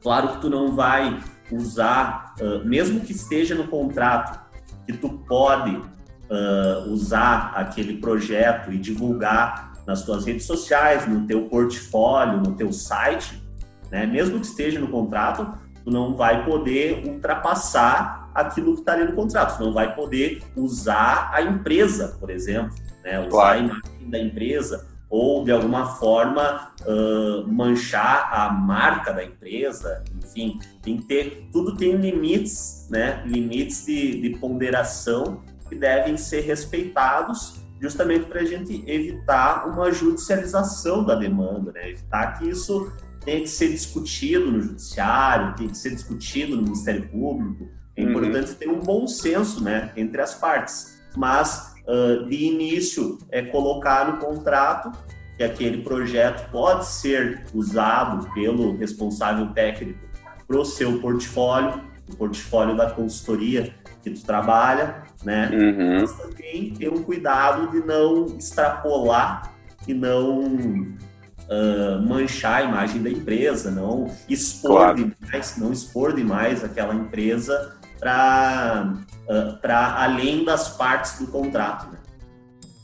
Claro 0.03 0.29
que 0.29 0.41
tu 0.41 0.51
não 0.51 0.75
vai 0.75 1.19
usar, 1.51 2.35
uh, 2.41 2.65
mesmo 2.65 3.01
que 3.01 3.13
esteja 3.13 3.55
no 3.55 3.67
contrato, 3.69 4.39
que 4.87 4.93
tu 4.93 5.09
pode 5.29 5.77
uh, 5.77 6.91
usar 6.91 7.53
aquele 7.55 7.99
projeto 7.99 8.73
e 8.73 8.79
divulgar 8.79 9.73
nas 9.87 10.03
tuas 10.03 10.27
redes 10.27 10.47
sociais, 10.47 11.07
no 11.09 11.27
teu 11.27 11.49
portfólio, 11.49 12.39
no 12.39 12.55
teu 12.55 12.73
site, 12.73 13.43
né? 13.91 14.07
Mesmo 14.07 14.39
que 14.39 14.47
esteja 14.47 14.79
no 14.79 14.89
contrato, 14.89 15.59
tu 15.83 15.91
não 15.91 16.15
vai 16.15 16.45
poder 16.45 17.07
ultrapassar 17.09 18.31
aquilo 18.35 18.75
que 18.75 18.81
está 18.81 18.93
ali 18.93 19.05
no 19.05 19.15
contrato. 19.15 19.57
Você 19.57 19.63
não 19.63 19.73
vai 19.73 19.95
poder 19.95 20.43
usar 20.55 21.31
a 21.33 21.41
empresa, 21.41 22.17
por 22.21 22.29
exemplo, 22.29 22.75
né? 23.03 23.19
usar 23.21 23.31
claro. 23.31 23.59
a 23.59 23.63
imagem 23.63 24.11
da 24.11 24.19
empresa 24.19 24.87
ou 25.11 25.45
de 25.45 25.51
alguma 25.51 25.87
forma 25.97 26.73
uh, 26.83 27.51
manchar 27.51 28.29
a 28.33 28.51
marca 28.53 29.13
da 29.13 29.25
empresa, 29.25 30.05
enfim, 30.23 30.59
tem 30.83 30.99
que 30.99 31.05
ter, 31.05 31.49
tudo 31.51 31.77
tem 31.77 31.97
limites, 31.97 32.87
né? 32.91 33.23
Limites 33.27 33.87
de, 33.87 34.21
de 34.21 34.39
ponderação 34.39 35.43
que 35.69 35.75
devem 35.75 36.17
ser 36.17 36.41
respeitados 36.41 37.61
justamente 37.81 38.27
para 38.27 38.41
a 38.41 38.45
gente 38.45 38.83
evitar 38.87 39.67
uma 39.69 39.91
judicialização 39.91 41.05
da 41.05 41.15
demanda, 41.15 41.73
né? 41.73 41.91
Evitar 41.91 42.39
que 42.39 42.49
isso 42.49 42.93
tenha 43.25 43.41
que 43.41 43.49
ser 43.49 43.69
discutido 43.69 44.51
no 44.51 44.61
judiciário, 44.61 45.55
tenha 45.55 45.71
que 45.71 45.77
ser 45.79 45.91
discutido 45.91 46.57
no 46.57 46.63
Ministério 46.63 47.09
Público, 47.09 47.69
é 47.97 48.03
uhum. 48.03 48.11
importante 48.11 48.51
uhum. 48.51 48.57
ter 48.57 48.69
um 48.69 48.81
bom 48.81 49.07
senso 49.07 49.63
né, 49.63 49.93
entre 49.97 50.21
as 50.21 50.35
partes. 50.35 50.99
Mas, 51.17 51.75
uh, 51.89 52.25
de 52.29 52.45
início, 52.45 53.19
é 53.31 53.43
colocar 53.43 54.07
no 54.13 54.19
contrato 54.19 54.93
que 55.37 55.43
aquele 55.43 55.83
projeto 55.83 56.51
pode 56.51 56.87
ser 56.87 57.45
usado 57.55 58.29
pelo 58.35 58.77
responsável 58.77 59.47
técnico 59.49 60.07
para 60.47 60.59
o 60.59 60.65
seu 60.65 61.01
portfólio, 61.01 61.83
o 62.11 62.17
portfólio 62.17 62.77
da 62.77 62.91
consultoria 62.91 63.75
que 64.03 64.11
tu 64.11 64.25
trabalha, 64.25 65.03
né? 65.25 65.51
Uhum. 65.53 66.01
Mas 66.01 66.13
também 66.15 66.75
ter 66.75 66.89
um 66.89 67.03
cuidado 67.03 67.71
de 67.71 67.87
não 67.87 68.27
extrapolar 68.39 69.53
e 69.87 69.95
não 69.95 70.43
uh, 70.43 72.03
manchar 72.07 72.63
a 72.63 72.63
imagem 72.63 73.03
da 73.03 73.11
empresa, 73.11 73.71
não 73.71 74.11
expor 74.29 74.71
claro. 74.71 74.97
demais, 74.97 75.57
não 75.57 75.73
expor 75.73 76.15
demais 76.15 76.65
aquela 76.65 76.95
empresa 76.95 77.78
para 77.99 78.95
uh, 79.29 79.59
além 79.97 80.45
das 80.45 80.77
partes 80.77 81.19
do 81.19 81.27
contrato. 81.27 81.91
Né? 81.91 81.99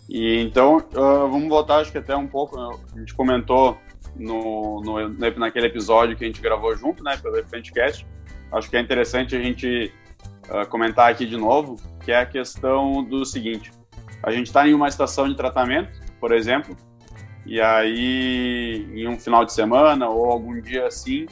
E 0.09 0.41
então, 0.43 0.77
uh, 0.77 1.29
vamos 1.29 1.49
voltar, 1.49 1.77
acho 1.79 1.93
que 1.93 1.99
até 1.99 2.15
um 2.17 2.27
pouco, 2.27 2.57
né? 2.57 2.79
a 2.95 2.99
gente 2.99 3.15
comentou 3.15 3.79
no, 4.17 4.81
no, 4.83 5.09
naquele 5.39 5.67
episódio 5.67 6.17
que 6.17 6.25
a 6.25 6.27
gente 6.27 6.41
gravou 6.41 6.77
junto, 6.77 7.03
né, 7.03 7.17
pelo 7.17 7.37
Efentcast, 7.37 8.07
acho 8.53 8.71
que 8.71 8.77
é 8.77 8.81
interessante 8.81 9.35
a 9.35 9.41
gente 9.41 9.93
uh, 10.49 10.69
comentar 10.69 11.11
aqui 11.11 11.27
de 11.27 11.37
novo, 11.37 11.77
que 12.05 12.13
é 12.13 12.21
a 12.21 12.27
questão 12.27 13.03
do 13.03 13.25
seguinte, 13.25 13.73
a 14.23 14.31
gente 14.31 14.47
está 14.47 14.69
em 14.69 14.75
uma 14.75 14.89
estação 14.89 15.29
de 15.29 15.35
tratamento, 15.35 15.91
por 16.21 16.33
exemplo, 16.33 16.77
e 17.45 17.61
aí 17.61 18.87
em 18.95 19.09
um 19.09 19.19
final 19.19 19.45
de 19.45 19.53
semana 19.53 20.09
ou 20.09 20.31
algum 20.31 20.61
dia 20.61 20.87
assim, 20.87 21.25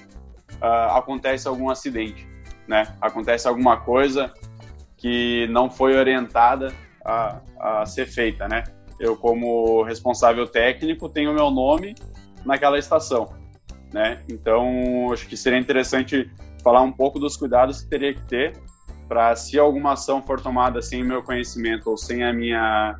uh, 0.61 0.97
acontece 0.97 1.47
algum 1.47 1.71
acidente 1.71 2.32
né? 2.67 2.95
Acontece 3.01 3.49
alguma 3.49 3.79
coisa 3.79 4.33
que 4.97 5.47
não 5.49 5.71
foi 5.71 5.97
orientada 5.97 6.73
a, 7.05 7.41
a 7.59 7.87
ser 7.87 8.07
feita, 8.07 8.47
né? 8.49 8.65
Eu, 9.01 9.17
como 9.17 9.83
responsável 9.83 10.47
técnico, 10.47 11.09
tenho 11.09 11.35
meu 11.35 11.51
nome 11.51 11.95
naquela 12.45 12.79
estação, 12.79 13.33
né? 13.93 14.23
Então, 14.29 15.13
acho 15.13 15.27
que 15.27 15.37
seria 15.37 15.59
interessante 15.59 16.31
falar 16.63 16.83
um 16.83 16.93
pouco 16.93 17.19
dos 17.19 17.37
cuidados 17.37 17.83
que 17.83 17.89
teria 17.89 18.15
que 18.15 18.23
ter 18.23 18.53
para, 19.09 19.35
se 19.35 19.59
alguma 19.59 19.93
ação 19.93 20.23
for 20.23 20.41
tomada 20.41 20.81
sem 20.81 21.03
meu 21.03 21.23
conhecimento 21.23 21.91
ou 21.91 21.97
sem 21.97 22.23
a 22.23 22.33
minha 22.33 22.97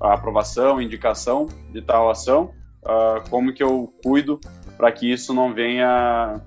aprovação, 0.00 0.80
indicação 0.80 1.46
de 1.70 1.82
tal 1.82 2.10
ação, 2.10 2.54
uh, 2.84 3.28
como 3.28 3.52
que 3.52 3.62
eu 3.62 3.92
cuido 4.02 4.40
para 4.76 4.90
que 4.90 5.10
isso 5.10 5.34
não 5.34 5.52
venha 5.52 6.40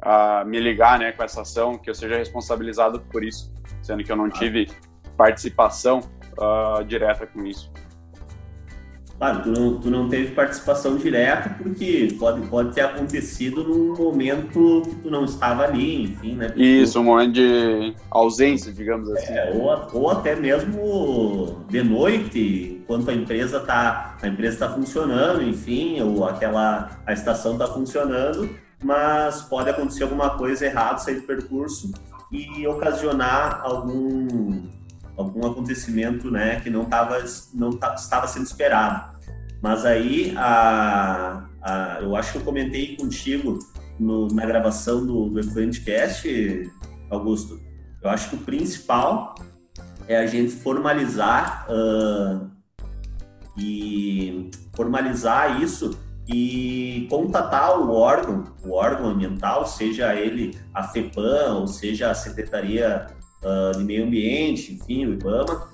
a 0.00 0.44
me 0.44 0.60
ligar 0.60 0.98
né, 0.98 1.12
com 1.12 1.22
essa 1.22 1.42
ação, 1.42 1.78
que 1.78 1.88
eu 1.88 1.94
seja 1.94 2.16
responsabilizado 2.16 3.00
por 3.00 3.24
isso, 3.24 3.52
sendo 3.82 4.04
que 4.04 4.12
eu 4.12 4.16
não 4.16 4.30
tive 4.30 4.68
participação 5.16 6.00
uh, 6.38 6.84
direta 6.84 7.26
com 7.26 7.44
isso. 7.44 7.70
Claro, 9.18 9.44
tu 9.44 9.48
não, 9.48 9.80
tu 9.80 9.90
não 9.90 10.08
teve 10.10 10.32
participação 10.32 10.98
direta 10.98 11.48
porque 11.62 12.14
pode, 12.18 12.46
pode 12.48 12.74
ter 12.74 12.82
acontecido 12.82 13.64
num 13.64 13.96
momento 13.96 14.82
que 14.84 14.94
tu 14.96 15.10
não 15.10 15.24
estava 15.24 15.64
ali, 15.64 16.02
enfim, 16.02 16.34
né? 16.34 16.52
Isso, 16.54 17.00
um 17.00 17.04
momento 17.04 17.32
de 17.32 17.94
ausência, 18.10 18.70
digamos 18.70 19.10
assim. 19.10 19.32
É, 19.32 19.52
ou, 19.54 20.02
ou 20.02 20.10
até 20.10 20.36
mesmo 20.36 21.64
de 21.66 21.82
noite, 21.82 22.78
enquanto 22.82 23.10
a 23.10 23.14
empresa 23.14 23.56
está 23.56 24.18
a 24.20 24.28
empresa 24.28 24.66
tá 24.66 24.74
funcionando, 24.74 25.42
enfim, 25.42 25.98
ou 26.02 26.26
aquela 26.26 26.90
a 27.06 27.12
estação 27.14 27.52
está 27.52 27.66
funcionando, 27.66 28.50
mas 28.86 29.42
pode 29.42 29.68
acontecer 29.68 30.04
alguma 30.04 30.30
coisa 30.38 30.64
errada, 30.64 30.98
sair 30.98 31.16
do 31.16 31.26
percurso 31.26 31.90
e 32.30 32.64
ocasionar 32.68 33.60
algum 33.64 34.68
algum 35.16 35.46
acontecimento, 35.46 36.30
né, 36.30 36.60
que 36.60 36.70
não 36.70 36.84
tava 36.84 37.18
não 37.52 37.70
estava 37.70 38.28
sendo 38.28 38.44
esperado. 38.44 39.16
Mas 39.60 39.84
aí 39.84 40.34
a, 40.36 41.48
a, 41.60 41.98
eu 42.00 42.14
acho 42.14 42.32
que 42.32 42.38
eu 42.38 42.42
comentei 42.42 42.96
contigo 42.96 43.58
no, 43.98 44.28
na 44.28 44.46
gravação 44.46 45.04
do, 45.04 45.30
do 45.30 45.40
Cast, 45.84 46.70
Augusto. 47.10 47.58
Eu 48.02 48.10
acho 48.10 48.30
que 48.30 48.36
o 48.36 48.40
principal 48.40 49.34
é 50.06 50.18
a 50.18 50.26
gente 50.26 50.52
formalizar 50.52 51.66
uh, 51.68 52.48
e 53.56 54.50
formalizar 54.74 55.60
isso 55.60 55.98
e 56.28 57.06
contatar 57.08 57.78
o 57.78 57.92
órgão, 57.92 58.44
o 58.64 58.72
órgão 58.72 59.10
ambiental, 59.10 59.66
seja 59.66 60.14
ele 60.14 60.58
a 60.74 60.82
FEPAM, 60.82 61.54
ou 61.54 61.66
seja 61.66 62.10
a 62.10 62.14
Secretaria 62.14 63.06
uh, 63.42 63.78
de 63.78 63.84
Meio 63.84 64.04
Ambiente, 64.04 64.74
enfim, 64.74 65.06
o 65.06 65.12
IBAMA, 65.12 65.68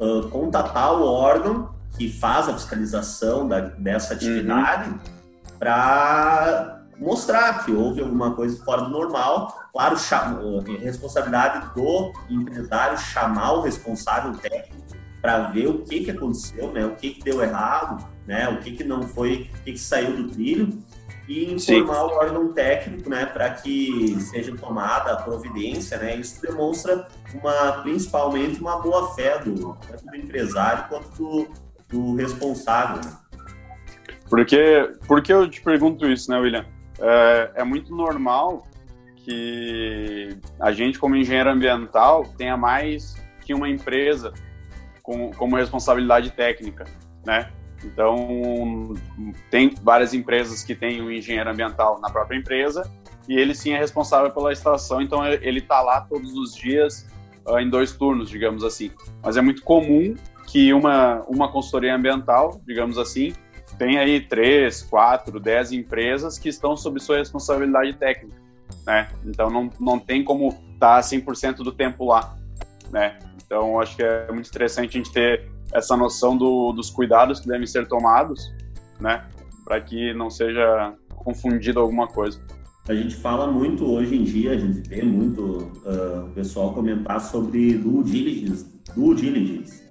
uh, 0.00 0.28
contatar 0.30 0.94
o 0.94 1.04
órgão 1.04 1.74
que 1.98 2.08
faz 2.08 2.48
a 2.48 2.54
fiscalização 2.54 3.46
da, 3.46 3.60
dessa 3.60 4.14
atividade 4.14 4.90
uhum. 4.90 4.98
para 5.58 6.82
mostrar 6.98 7.64
que 7.64 7.72
houve 7.72 8.00
alguma 8.00 8.34
coisa 8.34 8.62
fora 8.64 8.82
do 8.82 8.90
normal. 8.90 9.68
Claro, 9.72 9.96
é 10.68 10.84
responsabilidade 10.84 11.74
do 11.74 12.12
empresário 12.30 12.96
chamar 12.96 13.52
o 13.54 13.60
responsável 13.62 14.32
técnico 14.38 15.01
para 15.22 15.38
ver 15.50 15.68
o 15.68 15.78
que, 15.78 16.00
que 16.04 16.10
aconteceu, 16.10 16.72
né? 16.72 16.84
O 16.84 16.96
que, 16.96 17.10
que 17.10 17.22
deu 17.22 17.40
errado, 17.40 18.04
né? 18.26 18.48
O 18.48 18.58
que, 18.58 18.72
que 18.72 18.82
não 18.82 19.04
foi, 19.04 19.48
o 19.54 19.62
que, 19.62 19.72
que 19.72 19.78
saiu 19.78 20.16
do 20.16 20.28
trilho 20.28 20.68
e 21.28 21.54
informar 21.54 21.94
Sim. 21.94 22.02
o 22.02 22.16
órgão 22.16 22.52
técnico, 22.52 23.08
né, 23.08 23.24
para 23.24 23.50
que 23.50 24.20
seja 24.20 24.54
tomada 24.56 25.12
a 25.12 25.16
providência, 25.16 25.96
né? 25.96 26.16
Isso 26.16 26.42
demonstra 26.42 27.06
uma, 27.32 27.80
principalmente, 27.82 28.60
uma 28.60 28.80
boa 28.80 29.14
fé 29.14 29.38
do 29.38 29.76
tanto 29.88 30.04
do 30.04 30.16
empresário 30.16 30.88
quanto 30.88 31.10
do, 31.16 31.48
do 31.88 32.16
responsável. 32.16 32.96
Né? 32.96 33.16
Porque, 34.28 34.92
porque 35.06 35.32
eu 35.32 35.48
te 35.48 35.60
pergunto 35.60 36.06
isso, 36.08 36.28
né, 36.30 36.38
William? 36.38 36.66
É, 36.98 37.50
é 37.56 37.64
muito 37.64 37.94
normal 37.94 38.66
que 39.16 40.36
a 40.58 40.72
gente, 40.72 40.98
como 40.98 41.14
engenheiro 41.14 41.50
ambiental, 41.50 42.24
tenha 42.36 42.56
mais 42.56 43.14
que 43.44 43.54
uma 43.54 43.68
empresa 43.68 44.32
com, 45.02 45.30
como 45.32 45.56
responsabilidade 45.56 46.30
técnica, 46.30 46.84
né? 47.26 47.50
Então, 47.84 48.94
tem 49.50 49.74
várias 49.82 50.14
empresas 50.14 50.62
que 50.62 50.74
têm 50.74 51.02
um 51.02 51.10
engenheiro 51.10 51.50
ambiental 51.50 52.00
na 52.00 52.10
própria 52.10 52.36
empresa 52.36 52.88
e 53.28 53.34
ele 53.34 53.54
sim 53.54 53.72
é 53.72 53.78
responsável 53.78 54.30
pela 54.30 54.52
estação, 54.52 55.00
então 55.00 55.26
ele 55.26 55.58
está 55.58 55.80
lá 55.80 56.00
todos 56.02 56.32
os 56.34 56.54
dias 56.54 57.08
uh, 57.46 57.58
em 57.58 57.68
dois 57.68 57.92
turnos, 57.92 58.30
digamos 58.30 58.64
assim. 58.64 58.90
Mas 59.22 59.36
é 59.36 59.40
muito 59.40 59.62
comum 59.62 60.14
que 60.46 60.72
uma, 60.72 61.22
uma 61.28 61.50
consultoria 61.50 61.94
ambiental, 61.94 62.60
digamos 62.66 62.98
assim, 62.98 63.32
tenha 63.78 64.00
aí 64.00 64.20
três, 64.20 64.82
quatro, 64.82 65.40
dez 65.40 65.72
empresas 65.72 66.38
que 66.38 66.48
estão 66.48 66.76
sob 66.76 67.00
sua 67.00 67.18
responsabilidade 67.18 67.94
técnica, 67.94 68.36
né? 68.86 69.08
Então 69.24 69.50
não, 69.50 69.70
não 69.80 69.98
tem 69.98 70.22
como 70.22 70.48
estar 70.74 70.96
tá 70.96 71.00
100% 71.00 71.56
do 71.56 71.72
tempo 71.72 72.04
lá, 72.04 72.36
né? 72.90 73.18
Então 73.52 73.78
acho 73.78 73.96
que 73.96 74.02
é 74.02 74.32
muito 74.32 74.48
interessante 74.48 74.88
a 74.88 75.02
gente 75.02 75.12
ter 75.12 75.46
essa 75.74 75.94
noção 75.94 76.38
do, 76.38 76.72
dos 76.72 76.88
cuidados 76.88 77.38
que 77.38 77.46
devem 77.46 77.66
ser 77.66 77.86
tomados, 77.86 78.50
né, 78.98 79.26
para 79.62 79.78
que 79.78 80.14
não 80.14 80.30
seja 80.30 80.94
confundido 81.14 81.78
alguma 81.78 82.08
coisa. 82.08 82.40
A 82.88 82.94
gente 82.94 83.14
fala 83.14 83.46
muito 83.46 83.84
hoje 83.84 84.16
em 84.16 84.24
dia, 84.24 84.52
a 84.52 84.56
gente 84.56 84.88
vê 84.88 85.02
muito 85.02 85.70
uh, 85.84 86.24
o 86.24 86.30
pessoal 86.34 86.72
comentar 86.72 87.20
sobre 87.20 87.74
due 87.74 88.02
diligence, 88.02 88.64
due 88.96 89.14
diligence 89.14 89.82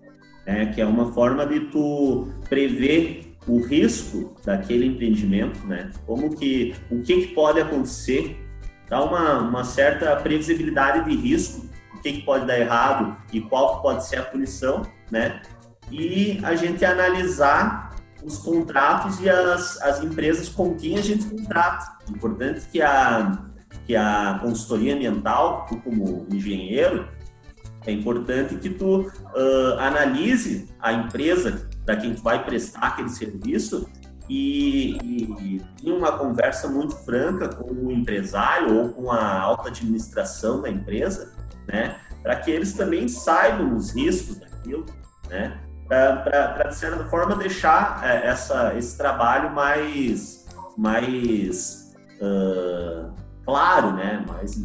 né, 0.43 0.65
que 0.73 0.81
é 0.81 0.85
uma 0.85 1.13
forma 1.13 1.45
de 1.45 1.59
tu 1.67 2.29
prever 2.49 3.37
o 3.47 3.59
risco 3.59 4.35
daquele 4.43 4.87
empreendimento, 4.87 5.65
né? 5.67 5.91
Como 6.07 6.35
que 6.35 6.73
o 6.89 7.01
que, 7.01 7.27
que 7.27 7.33
pode 7.33 7.59
acontecer, 7.59 8.37
dá 8.89 9.03
uma, 9.03 9.39
uma 9.39 9.63
certa 9.63 10.15
previsibilidade 10.15 11.09
de 11.09 11.15
risco, 11.15 11.70
o 11.93 11.99
que, 12.01 12.13
que 12.13 12.21
pode 12.21 12.45
dar 12.45 12.59
errado 12.59 13.17
e 13.31 13.41
qual 13.41 13.81
pode 13.81 14.05
ser 14.05 14.19
a 14.19 14.23
punição, 14.23 14.83
né? 15.09 15.41
e 15.91 16.39
a 16.43 16.55
gente 16.55 16.83
analisar 16.85 17.95
os 18.23 18.37
contratos 18.37 19.19
e 19.19 19.29
as, 19.29 19.81
as 19.81 20.03
empresas 20.03 20.47
com 20.47 20.75
quem 20.75 20.97
a 20.97 21.01
gente 21.01 21.25
contrata. 21.25 21.97
Importante 22.09 22.65
que 22.71 22.81
a, 22.81 23.45
que 23.85 23.95
a 23.95 24.39
consultoria 24.41 24.95
ambiental, 24.95 25.65
tu 25.67 25.77
como 25.77 26.25
engenheiro, 26.31 27.07
é 27.85 27.91
importante 27.91 28.55
que 28.55 28.69
tu 28.69 29.01
uh, 29.01 29.79
analise 29.79 30.69
a 30.79 30.93
empresa 30.93 31.67
para 31.83 31.97
quem 31.97 32.13
tu 32.13 32.21
vai 32.21 32.43
prestar 32.45 32.79
aquele 32.79 33.09
serviço 33.09 33.89
e, 34.29 34.97
e, 35.03 35.61
e 35.83 35.91
uma 35.91 36.11
conversa 36.11 36.67
muito 36.67 36.95
franca 36.97 37.49
com 37.49 37.73
o 37.73 37.91
empresário 37.91 38.77
ou 38.77 38.89
com 38.89 39.11
a 39.11 39.39
alta 39.39 39.69
administração 39.69 40.61
da 40.61 40.69
empresa, 40.69 41.33
né, 41.67 41.95
para 42.21 42.35
que 42.35 42.51
eles 42.51 42.73
também 42.73 43.07
saibam 43.07 43.75
os 43.75 43.95
riscos 43.95 44.37
daquilo, 44.37 44.85
né, 45.29 45.59
para, 45.91 46.69
de 46.69 46.75
certa 46.75 47.03
forma, 47.05 47.35
deixar 47.35 48.01
é, 48.03 48.27
essa, 48.27 48.73
esse 48.77 48.97
trabalho 48.97 49.51
mais, 49.51 50.45
mais 50.77 51.93
uh, 52.21 53.11
claro, 53.43 53.93
né? 53.93 54.23
Mais, 54.25 54.57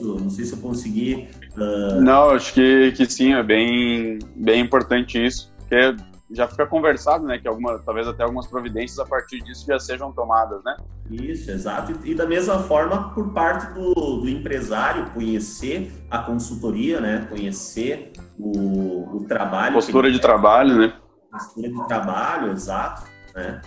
não 0.00 0.30
sei 0.30 0.44
se 0.44 0.52
eu 0.52 0.58
consegui. 0.58 1.28
Uh... 1.56 2.00
Não, 2.00 2.30
acho 2.30 2.54
que, 2.54 2.92
que 2.92 3.06
sim, 3.06 3.34
é 3.34 3.42
bem, 3.42 4.18
bem 4.36 4.60
importante 4.60 5.22
isso, 5.24 5.52
porque 5.58 5.94
já 6.32 6.46
fica 6.46 6.66
conversado, 6.66 7.26
né, 7.26 7.38
que 7.38 7.48
alguma, 7.48 7.78
talvez 7.80 8.06
até 8.06 8.22
algumas 8.22 8.46
providências 8.46 8.98
a 8.98 9.04
partir 9.04 9.42
disso 9.42 9.66
já 9.66 9.78
sejam 9.78 10.12
tomadas, 10.12 10.62
né? 10.64 10.76
Isso, 11.10 11.50
exato. 11.50 11.92
E, 12.04 12.14
da 12.14 12.26
mesma 12.26 12.60
forma, 12.60 13.12
por 13.12 13.32
parte 13.32 13.72
do, 13.74 13.92
do 13.92 14.28
empresário, 14.28 15.10
conhecer 15.10 15.92
a 16.10 16.18
consultoria, 16.18 17.00
né, 17.00 17.26
conhecer 17.28 18.12
o, 18.38 19.16
o 19.16 19.24
trabalho. 19.26 19.74
Postura 19.74 20.10
de 20.10 20.20
trabalho, 20.20 20.78
né? 20.78 20.92
Postura 21.30 21.68
de 21.68 21.86
trabalho, 21.88 22.52
exato, 22.52 23.02
né? 23.34 23.60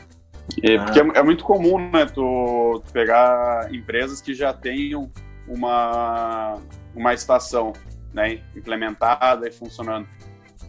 É, 0.62 0.78
porque 0.78 0.99
é, 0.99 1.19
é, 1.19 1.23
muito 1.23 1.43
comum, 1.43 1.78
né, 1.91 2.06
tu, 2.06 2.82
tu 2.86 2.91
pegar 2.91 3.73
empresas 3.73 4.21
que 4.21 4.34
já 4.34 4.54
tenham 4.54 5.12
uma, 5.47 6.58
uma 6.95 7.13
estação, 7.13 7.73
né, 8.13 8.41
implementada 8.56 9.47
e 9.47 9.52
funcionando. 9.52 10.08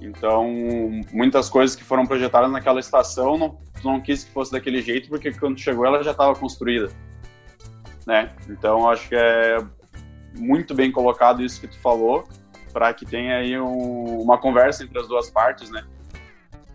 Então, 0.05 0.47
muitas 1.13 1.49
coisas 1.49 1.75
que 1.75 1.83
foram 1.83 2.07
projetadas 2.07 2.51
naquela 2.51 2.79
estação 2.79 3.39
não, 3.39 3.59
não 3.83 4.01
quis 4.01 4.25
que 4.25 4.31
fosse 4.31 4.53
daquele 4.53 4.83
jeito, 4.83 5.09
porque 5.09 5.33
quando 5.33 5.59
chegou 5.59 5.87
ela 5.87 6.03
já 6.03 6.11
estava 6.11 6.35
construída. 6.35 6.91
Né? 8.07 8.31
Então, 8.49 8.89
acho 8.89 9.09
que 9.09 9.17
é 9.17 9.59
muito 10.39 10.75
bem 10.75 10.93
colocado 10.93 11.43
isso 11.43 11.61
que 11.61 11.69
tu 11.69 11.79
falou, 11.79 12.25
para 12.73 12.93
que 12.93 13.07
tenha 13.07 13.37
aí 13.37 13.59
um, 13.59 14.21
uma 14.21 14.37
conversa 14.37 14.85
entre 14.85 14.99
as 14.99 15.09
duas 15.09 15.31
partes, 15.31 15.71
né? 15.71 15.85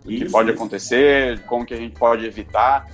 O 0.04 0.08
que 0.08 0.28
pode 0.30 0.50
isso. 0.50 0.58
acontecer, 0.58 1.40
como 1.44 1.64
que 1.64 1.74
a 1.74 1.76
gente 1.76 1.96
pode 1.98 2.24
evitar. 2.24 2.86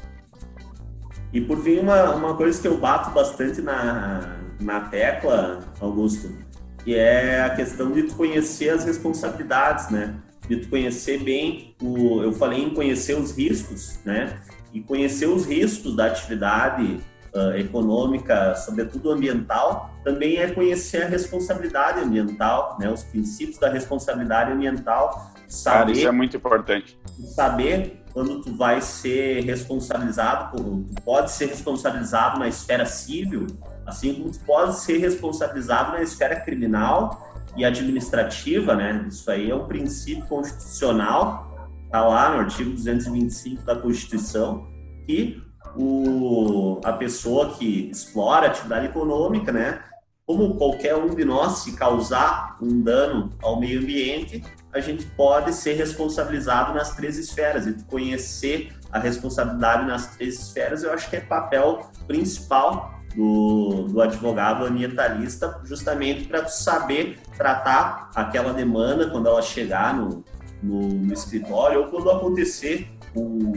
E 1.33 1.41
por 1.41 1.59
fim, 1.63 1.79
uma, 1.79 2.15
uma 2.15 2.37
coisa 2.37 2.61
que 2.61 2.67
eu 2.67 2.77
bato 2.79 3.11
bastante 3.11 3.63
na, 3.63 4.39
na 4.61 4.81
tecla, 4.81 5.63
Augusto, 5.81 6.37
que 6.83 6.97
é 6.97 7.43
a 7.43 7.51
questão 7.51 7.93
de 7.93 8.03
tu 8.03 8.17
conhecer 8.17 8.71
as 8.71 8.85
responsabilidades, 8.85 9.89
né? 9.89 10.17
De 10.49 10.57
tu 10.57 10.69
conhecer 10.69 11.23
bem 11.23 11.75
o, 11.81 12.23
eu 12.23 12.33
falei 12.33 12.63
em 12.63 12.71
conhecer 12.71 13.15
os 13.15 13.37
riscos, 13.37 13.99
né? 14.05 14.41
E 14.73 14.81
conhecer 14.81 15.27
os 15.27 15.47
riscos 15.47 15.97
da 15.97 16.07
atividade 16.07 17.01
uh, 17.35 17.57
econômica, 17.57 18.55
sobretudo 18.55 19.11
ambiental, 19.11 19.91
também 20.05 20.37
é 20.37 20.51
conhecer 20.51 21.05
a 21.05 21.09
responsabilidade 21.09 22.01
ambiental, 22.01 22.77
né? 22.79 22.91
Os 22.91 23.03
princípios 23.03 23.59
da 23.59 23.69
responsabilidade 23.69 24.53
ambiental, 24.53 25.33
saber. 25.49 25.79
Cara, 25.79 25.93
isso 25.93 26.09
é 26.09 26.13
muito 26.13 26.37
importante. 26.37 26.99
Saber 27.35 28.03
quando 28.13 28.41
tu 28.41 28.55
vai 28.55 28.81
ser 28.81 29.45
responsabilizado, 29.45 30.57
tu 30.57 31.03
pode 31.05 31.33
ser 31.33 31.47
responsabilizado 31.47 32.39
na 32.39 32.49
esfera 32.49 32.87
civil 32.87 33.47
assim 33.87 34.15
como 34.15 34.37
pode 34.41 34.81
ser 34.81 34.99
responsabilizado 34.99 35.93
na 35.93 36.03
esfera 36.03 36.41
criminal 36.41 37.36
e 37.57 37.65
administrativa, 37.65 38.75
né? 38.75 39.05
Isso 39.09 39.31
aí 39.31 39.51
é 39.51 39.55
um 39.55 39.67
princípio 39.67 40.27
constitucional, 40.27 41.69
tá 41.91 42.07
lá 42.07 42.31
no 42.31 42.41
artigo 42.41 42.71
225 42.71 43.63
da 43.63 43.77
Constituição, 43.77 44.67
que 45.07 45.43
o, 45.77 46.81
a 46.85 46.93
pessoa 46.93 47.55
que 47.55 47.91
explora 47.91 48.47
atividade 48.47 48.87
econômica, 48.87 49.53
né? 49.53 49.81
Como 50.27 50.57
qualquer 50.57 50.97
um 50.97 51.15
de 51.15 51.25
nós, 51.25 51.59
se 51.59 51.77
causar 51.77 52.57
um 52.61 52.83
dano 52.83 53.33
ao 53.41 53.61
meio 53.61 53.81
ambiente, 53.81 54.43
a 54.73 54.81
gente 54.81 55.07
pode 55.07 55.53
ser 55.53 55.75
responsabilizado 55.75 56.75
nas 56.75 56.97
três 56.97 57.17
esferas. 57.17 57.67
E 57.67 57.73
conhecer 57.85 58.73
a 58.91 58.99
responsabilidade 58.99 59.87
nas 59.87 60.17
três 60.17 60.41
esferas, 60.41 60.83
eu 60.83 60.93
acho 60.93 61.09
que 61.09 61.17
é 61.17 61.21
papel 61.21 61.91
principal 62.09 62.96
do, 63.15 63.85
do 63.89 64.01
advogado 64.01 64.65
ambientalista, 64.65 65.61
justamente 65.65 66.25
para 66.25 66.47
saber 66.49 67.19
tratar 67.37 68.11
aquela 68.15 68.53
demanda 68.53 69.09
quando 69.11 69.29
ela 69.29 69.43
chegar 69.43 69.95
no, 69.97 70.25
no, 70.63 70.89
no 70.89 71.13
escritório 71.13 71.81
ou 71.81 71.87
quando 71.89 72.11
acontecer 72.11 72.91
um, 73.15 73.53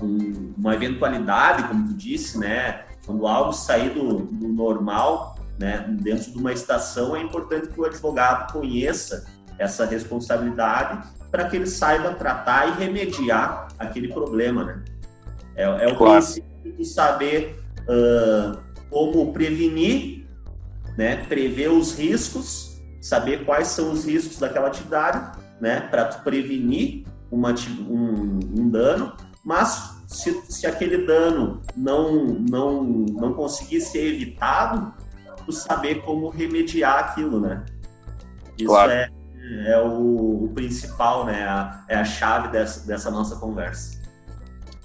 um, 0.00 0.54
uma 0.56 0.74
eventualidade, 0.74 1.64
como 1.64 1.88
tu 1.88 1.94
disse, 1.94 2.38
né? 2.38 2.84
Quando 3.04 3.26
algo 3.26 3.52
sair 3.52 3.90
do, 3.90 4.18
do 4.18 4.48
normal, 4.48 5.36
né, 5.58 5.86
dentro 6.00 6.30
de 6.30 6.38
uma 6.38 6.52
estação, 6.52 7.16
é 7.16 7.22
importante 7.22 7.68
que 7.68 7.80
o 7.80 7.84
advogado 7.84 8.52
conheça 8.52 9.26
essa 9.58 9.84
responsabilidade 9.84 11.08
para 11.30 11.48
que 11.48 11.56
ele 11.56 11.66
saiba 11.66 12.14
tratar 12.14 12.68
e 12.68 12.72
remediar 12.84 13.68
aquele 13.78 14.08
problema, 14.08 14.64
né? 14.64 14.84
É, 15.56 15.64
é 15.64 15.88
o 15.88 15.96
claro. 15.96 16.22
princípio 16.22 16.72
de 16.76 16.84
saber 16.84 17.57
uh, 17.88 18.58
como 18.90 19.32
prevenir, 19.32 20.26
né? 20.96 21.24
Prever 21.26 21.70
os 21.70 21.98
riscos, 21.98 22.80
saber 23.00 23.44
quais 23.44 23.68
são 23.68 23.92
os 23.92 24.04
riscos 24.04 24.38
daquela 24.38 24.68
atividade, 24.68 25.38
né? 25.60 25.80
Para 25.80 26.04
prevenir 26.06 27.04
uma, 27.30 27.54
um, 27.88 28.40
um 28.56 28.70
dano, 28.70 29.14
mas 29.44 29.98
se, 30.06 30.42
se 30.48 30.66
aquele 30.66 31.06
dano 31.06 31.62
não, 31.76 32.24
não, 32.24 32.82
não 32.82 33.34
conseguir 33.34 33.80
ser 33.80 34.14
evitado, 34.14 34.94
tu 35.44 35.52
saber 35.52 36.02
como 36.02 36.28
remediar 36.28 36.98
aquilo, 36.98 37.40
né? 37.40 37.64
Isso 38.56 38.68
claro. 38.68 38.90
é, 38.92 39.10
é 39.66 39.78
o, 39.80 40.44
o, 40.44 40.50
principal, 40.54 41.24
né? 41.24 41.42
A, 41.44 41.84
é 41.88 41.96
a 41.96 42.04
chave 42.04 42.48
dessa, 42.48 42.86
dessa 42.86 43.10
nossa 43.10 43.36
conversa. 43.36 43.98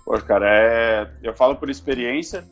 Pô, 0.05 0.13
cara, 0.19 0.47
é, 0.49 1.11
eu 1.23 1.33
falo 1.33 1.55
por 1.55 1.69
experiência, 1.69 2.45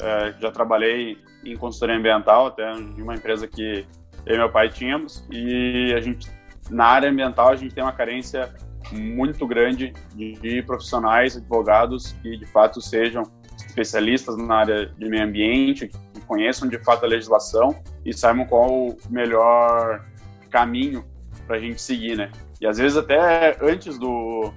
é, 0.00 0.34
já 0.40 0.50
trabalhei 0.50 1.18
em 1.44 1.56
consultoria 1.56 1.96
ambiental, 1.96 2.46
até 2.46 2.72
de 2.72 3.02
uma 3.02 3.14
empresa 3.14 3.46
que 3.46 3.86
eu 4.26 4.34
e 4.34 4.38
meu 4.38 4.50
pai 4.50 4.68
tínhamos, 4.68 5.26
e 5.30 5.92
a 5.94 6.00
gente, 6.00 6.30
na 6.70 6.86
área 6.86 7.10
ambiental, 7.10 7.50
a 7.50 7.56
gente 7.56 7.74
tem 7.74 7.84
uma 7.84 7.92
carência 7.92 8.54
muito 8.92 9.46
grande 9.46 9.92
de, 10.14 10.32
de 10.32 10.62
profissionais, 10.62 11.36
advogados 11.36 12.12
que 12.22 12.36
de 12.36 12.46
fato 12.46 12.80
sejam 12.80 13.22
especialistas 13.66 14.36
na 14.36 14.56
área 14.56 14.86
de 14.86 15.08
meio 15.08 15.24
ambiente, 15.24 15.88
que 15.88 16.20
conheçam 16.26 16.68
de 16.68 16.78
fato 16.78 17.04
a 17.04 17.08
legislação 17.08 17.74
e 18.04 18.12
saibam 18.12 18.46
qual 18.46 18.88
o 18.88 18.96
melhor 19.10 20.04
caminho 20.50 21.04
para 21.46 21.56
a 21.56 21.58
gente 21.58 21.80
seguir, 21.80 22.16
né? 22.16 22.30
E 22.60 22.66
às 22.66 22.78
vezes 22.78 22.96
até 22.96 23.56
antes 23.60 23.98
do, 23.98 24.52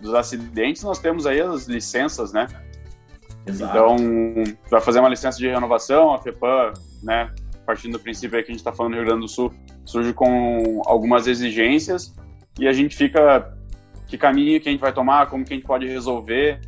dos 0.00 0.14
acidentes 0.14 0.82
nós 0.82 0.98
temos 0.98 1.26
aí 1.26 1.40
as 1.40 1.66
licenças, 1.66 2.32
né? 2.32 2.46
Exato. 3.48 3.72
Então, 3.72 4.56
para 4.68 4.80
fazer 4.80 5.00
uma 5.00 5.08
licença 5.08 5.38
de 5.38 5.48
renovação, 5.48 6.14
a 6.14 6.18
FEPAM, 6.18 6.72
né, 7.02 7.32
partindo 7.66 7.92
do 7.92 8.00
princípio 8.00 8.30
que 8.30 8.50
a 8.50 8.52
gente 8.52 8.56
está 8.56 8.72
falando 8.72 8.92
no 8.92 8.98
Rio 8.98 9.06
Grande 9.06 9.22
do 9.22 9.28
Sul, 9.28 9.52
surge 9.84 10.12
com 10.12 10.82
algumas 10.86 11.26
exigências 11.26 12.14
e 12.58 12.66
a 12.66 12.72
gente 12.72 12.96
fica 12.96 13.54
que 14.06 14.16
caminho 14.16 14.60
que 14.60 14.68
a 14.68 14.72
gente 14.72 14.80
vai 14.80 14.92
tomar, 14.92 15.26
como 15.26 15.44
que 15.44 15.52
a 15.52 15.56
gente 15.56 15.66
pode 15.66 15.86
resolver. 15.86 16.60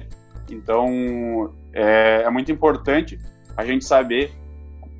Então, 0.50 1.52
é, 1.72 2.22
é 2.24 2.30
muito 2.30 2.52
importante 2.52 3.18
a 3.56 3.64
gente 3.64 3.84
saber 3.84 4.32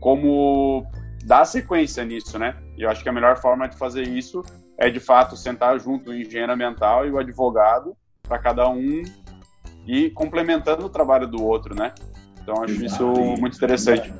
como 0.00 0.86
dar 1.24 1.44
sequência 1.44 2.04
nisso, 2.04 2.38
né? 2.38 2.56
E 2.76 2.82
eu 2.82 2.90
acho 2.90 3.02
que 3.02 3.08
a 3.08 3.12
melhor 3.12 3.38
forma 3.38 3.68
de 3.68 3.76
fazer 3.76 4.08
isso 4.08 4.42
é, 4.78 4.88
de 4.88 4.98
fato, 4.98 5.36
sentar 5.36 5.78
junto 5.78 6.10
o 6.10 6.14
engenheiro 6.14 6.52
ambiental 6.52 7.06
e 7.06 7.10
o 7.10 7.18
advogado 7.18 7.94
para 8.22 8.38
cada 8.38 8.68
um 8.70 9.02
ir 9.90 10.10
complementando 10.10 10.86
o 10.86 10.88
trabalho 10.88 11.26
do 11.26 11.42
outro, 11.42 11.74
né? 11.74 11.92
Então, 12.42 12.62
acho 12.62 12.74
Exato. 12.74 12.86
isso 12.86 13.40
muito 13.40 13.56
interessante. 13.56 14.12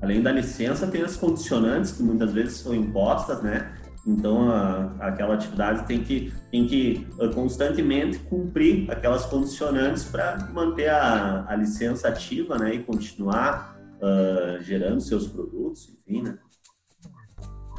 Além 0.00 0.22
da 0.22 0.32
licença, 0.32 0.86
tem 0.86 1.02
as 1.02 1.16
condicionantes 1.16 1.92
que 1.92 2.02
muitas 2.02 2.32
vezes 2.32 2.58
são 2.58 2.74
impostas, 2.74 3.42
né? 3.42 3.76
Então, 4.06 4.50
a, 4.50 4.94
aquela 4.98 5.34
atividade 5.34 5.86
tem 5.86 6.02
que, 6.02 6.32
tem 6.50 6.66
que 6.66 7.06
eh, 7.20 7.28
constantemente 7.28 8.18
cumprir 8.20 8.90
aquelas 8.90 9.26
condicionantes 9.26 10.04
para 10.04 10.48
manter 10.54 10.88
a, 10.88 11.44
a 11.46 11.54
licença 11.54 12.08
ativa 12.08 12.56
né, 12.56 12.76
e 12.76 12.82
continuar 12.82 13.78
uh, 14.00 14.62
gerando 14.62 15.00
seus 15.02 15.28
produtos, 15.28 15.94
enfim, 16.06 16.22
né? 16.22 16.38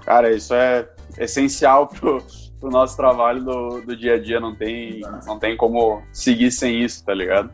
Cara, 0.04 0.32
isso 0.32 0.54
é 0.54 0.88
essencial 1.18 1.88
para 1.88 2.18
o 2.62 2.70
nosso 2.70 2.96
trabalho 2.96 3.44
do, 3.44 3.82
do 3.82 3.96
dia 3.96 4.16
a 4.16 4.20
dia, 4.20 4.40
não 4.40 4.56
tem, 4.56 5.02
não 5.26 5.40
tem 5.40 5.58
como 5.58 6.02
seguir 6.12 6.52
sem 6.52 6.82
isso, 6.82 7.04
tá 7.04 7.14
ligado? 7.14 7.52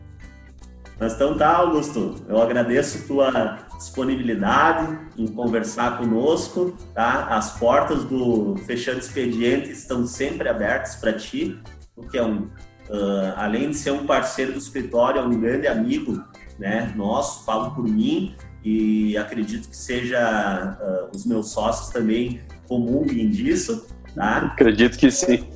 Mas 1.00 1.14
então 1.14 1.36
tá, 1.36 1.56
Augusto, 1.56 2.16
eu 2.28 2.42
agradeço 2.42 3.06
tua 3.06 3.58
disponibilidade 3.76 4.98
em 5.16 5.28
conversar 5.28 5.96
conosco, 5.96 6.76
tá? 6.92 7.26
As 7.28 7.56
portas 7.56 8.04
do 8.04 8.56
Fechando 8.66 8.98
Expediente 8.98 9.70
estão 9.70 10.04
sempre 10.06 10.48
abertas 10.48 10.96
para 10.96 11.12
ti, 11.12 11.56
porque 11.94 12.18
é 12.18 12.24
um, 12.24 12.42
uh, 12.90 13.32
além 13.36 13.70
de 13.70 13.76
ser 13.76 13.92
um 13.92 14.06
parceiro 14.06 14.52
do 14.52 14.58
escritório, 14.58 15.20
é 15.20 15.24
um 15.24 15.40
grande 15.40 15.68
amigo, 15.68 16.20
né? 16.58 16.92
Nosso, 16.96 17.44
falo 17.44 17.70
por 17.70 17.84
mim 17.84 18.34
e 18.64 19.16
acredito 19.16 19.68
que 19.68 19.76
seja 19.76 20.76
uh, 20.80 21.16
os 21.16 21.24
meus 21.24 21.52
sócios 21.52 21.90
também 21.90 22.40
comunguem 22.66 23.30
disso, 23.30 23.86
tá? 24.18 24.36
Acredito 24.38 24.98
que 24.98 25.10
sim. 25.10 25.46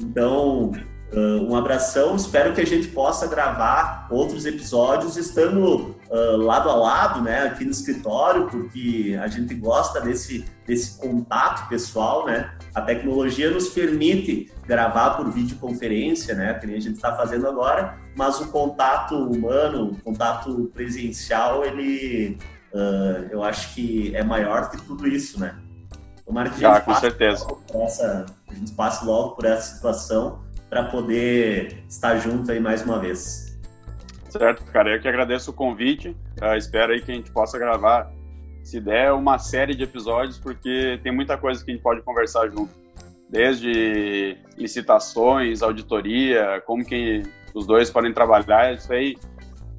então, 0.00 0.72
um 1.14 1.54
abração, 1.54 2.16
espero 2.16 2.54
que 2.54 2.60
a 2.60 2.66
gente 2.66 2.88
possa 2.88 3.26
gravar 3.26 4.08
outros 4.10 4.46
episódios 4.46 5.16
estando 5.16 5.94
lado 6.38 6.68
a 6.68 6.74
lado, 6.74 7.22
né, 7.22 7.44
aqui 7.44 7.64
no 7.64 7.70
escritório, 7.70 8.46
porque 8.46 9.18
a 9.20 9.28
gente 9.28 9.54
gosta 9.54 10.00
desse, 10.00 10.44
desse 10.66 10.98
contato 10.98 11.68
pessoal, 11.68 12.26
né? 12.26 12.52
A 12.74 12.82
tecnologia 12.82 13.50
nos 13.50 13.68
permite 13.68 14.50
gravar 14.66 15.10
por 15.10 15.30
videoconferência, 15.30 16.34
né, 16.34 16.54
que 16.54 16.66
nem 16.66 16.76
a 16.76 16.80
gente 16.80 16.96
está 16.96 17.14
fazendo 17.14 17.46
agora, 17.46 17.98
mas 18.16 18.40
o 18.40 18.48
contato 18.48 19.14
humano, 19.16 19.92
o 19.92 20.02
contato 20.02 20.70
presencial, 20.74 21.64
ele, 21.64 22.38
eu 23.30 23.42
acho 23.42 23.74
que 23.74 24.14
é 24.14 24.22
maior 24.22 24.70
que 24.70 24.82
tudo 24.82 25.06
isso, 25.06 25.38
né? 25.40 25.56
Tomara 26.24 26.50
que 26.50 26.64
a 26.64 26.68
gente, 26.68 26.78
ah, 26.78 26.80
com 26.80 26.94
certeza. 26.94 27.46
Essa, 27.74 28.26
a 28.48 28.54
gente 28.54 28.72
passe 28.72 29.04
logo 29.04 29.36
por 29.36 29.44
essa 29.44 29.74
situação 29.74 30.40
para 30.68 30.84
poder 30.84 31.84
estar 31.88 32.16
junto 32.18 32.50
aí 32.50 32.60
mais 32.60 32.82
uma 32.82 32.98
vez. 32.98 33.58
Certo, 34.30 34.64
cara. 34.72 34.94
Eu 34.94 35.00
que 35.00 35.08
agradeço 35.08 35.50
o 35.50 35.54
convite. 35.54 36.16
Uh, 36.40 36.56
espero 36.56 36.92
aí 36.92 37.02
que 37.02 37.12
a 37.12 37.14
gente 37.14 37.30
possa 37.30 37.58
gravar, 37.58 38.10
se 38.62 38.80
der, 38.80 39.12
uma 39.12 39.38
série 39.38 39.74
de 39.74 39.82
episódios, 39.82 40.38
porque 40.38 40.98
tem 41.02 41.12
muita 41.12 41.36
coisa 41.36 41.62
que 41.62 41.70
a 41.70 41.74
gente 41.74 41.82
pode 41.82 42.00
conversar 42.02 42.48
junto. 42.48 42.72
Desde 43.28 44.38
licitações, 44.56 45.62
auditoria, 45.62 46.62
como 46.66 46.84
que 46.84 47.22
os 47.54 47.66
dois 47.66 47.90
podem 47.90 48.12
trabalhar, 48.12 48.74
isso 48.74 48.92
aí 48.92 49.16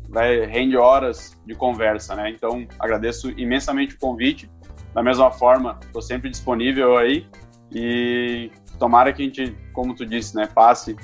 vai, 0.10 0.46
rende 0.46 0.78
horas 0.78 1.36
de 1.46 1.56
conversa, 1.56 2.16
né? 2.16 2.30
Então, 2.30 2.68
agradeço 2.78 3.32
imensamente 3.32 3.96
o 3.96 4.00
convite. 4.00 4.50
Da 4.94 5.02
mesma 5.02 5.32
forma, 5.32 5.80
estou 5.82 6.02
sempre 6.02 6.30
disponível 6.30 6.98
aí 6.98 7.28
e 7.72 8.52
tomara 8.78 9.12
que 9.12 9.24
a 9.24 9.26
gente, 9.26 9.58
como 9.74 9.96
tu 9.96 10.06
disse, 10.06 10.36
né, 10.36 10.48
passe 10.48 10.96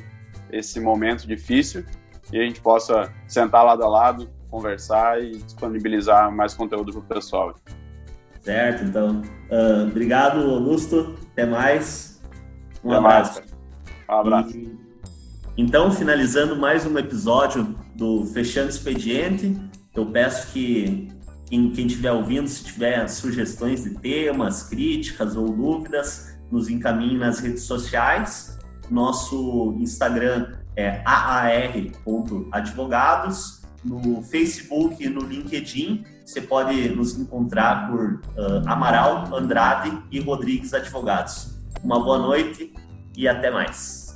esse 0.52 0.80
momento 0.80 1.28
difícil 1.28 1.84
e 2.32 2.40
a 2.40 2.44
gente 2.44 2.62
possa 2.62 3.12
sentar 3.28 3.66
lado 3.66 3.84
a 3.84 3.88
lado, 3.88 4.30
conversar 4.50 5.22
e 5.24 5.38
disponibilizar 5.38 6.32
mais 6.32 6.54
conteúdo 6.54 6.92
para 6.92 7.00
o 7.00 7.04
pessoal. 7.04 7.56
Certo, 8.42 8.84
então. 8.84 9.22
Uh, 9.50 9.88
obrigado, 9.88 10.40
Augusto. 10.40 11.16
Até 11.32 11.46
mais. 11.46 12.22
Um 12.84 12.92
Até 12.92 12.98
abraço. 12.98 13.40
Mais, 13.40 13.54
um 14.10 14.14
abraço. 14.14 14.58
E, 14.58 14.78
então, 15.58 15.92
finalizando 15.92 16.56
mais 16.56 16.86
um 16.86 16.98
episódio 16.98 17.76
do 17.96 18.26
Fechando 18.26 18.70
Expediente, 18.70 19.60
eu 19.94 20.06
peço 20.06 20.54
que 20.54 21.10
quem 21.50 21.88
estiver 21.88 22.12
ouvindo, 22.12 22.48
se 22.48 22.64
tiver 22.64 23.08
sugestões 23.08 23.84
de 23.84 23.96
temas, 23.96 24.62
críticas 24.64 25.36
ou 25.36 25.50
dúvidas, 25.50 26.38
nos 26.52 26.70
encaminhe 26.70 27.18
nas 27.18 27.40
redes 27.40 27.64
sociais. 27.64 28.60
Nosso 28.90 29.76
Instagram 29.80 30.54
é 30.76 31.02
aar.advogados. 31.06 33.58
No 33.84 34.22
Facebook 34.22 35.02
e 35.02 35.10
no 35.10 35.22
LinkedIn, 35.22 36.04
você 36.26 36.42
pode 36.42 36.90
nos 36.90 37.18
encontrar 37.18 37.90
por 37.90 38.16
uh, 38.16 38.68
Amaral, 38.68 39.34
Andrade 39.34 39.98
e 40.12 40.20
Rodrigues 40.20 40.74
Advogados. 40.74 41.58
Uma 41.82 42.04
boa 42.04 42.20
noite 42.20 42.74
e 43.16 43.26
até 43.28 43.50
mais. 43.50 44.09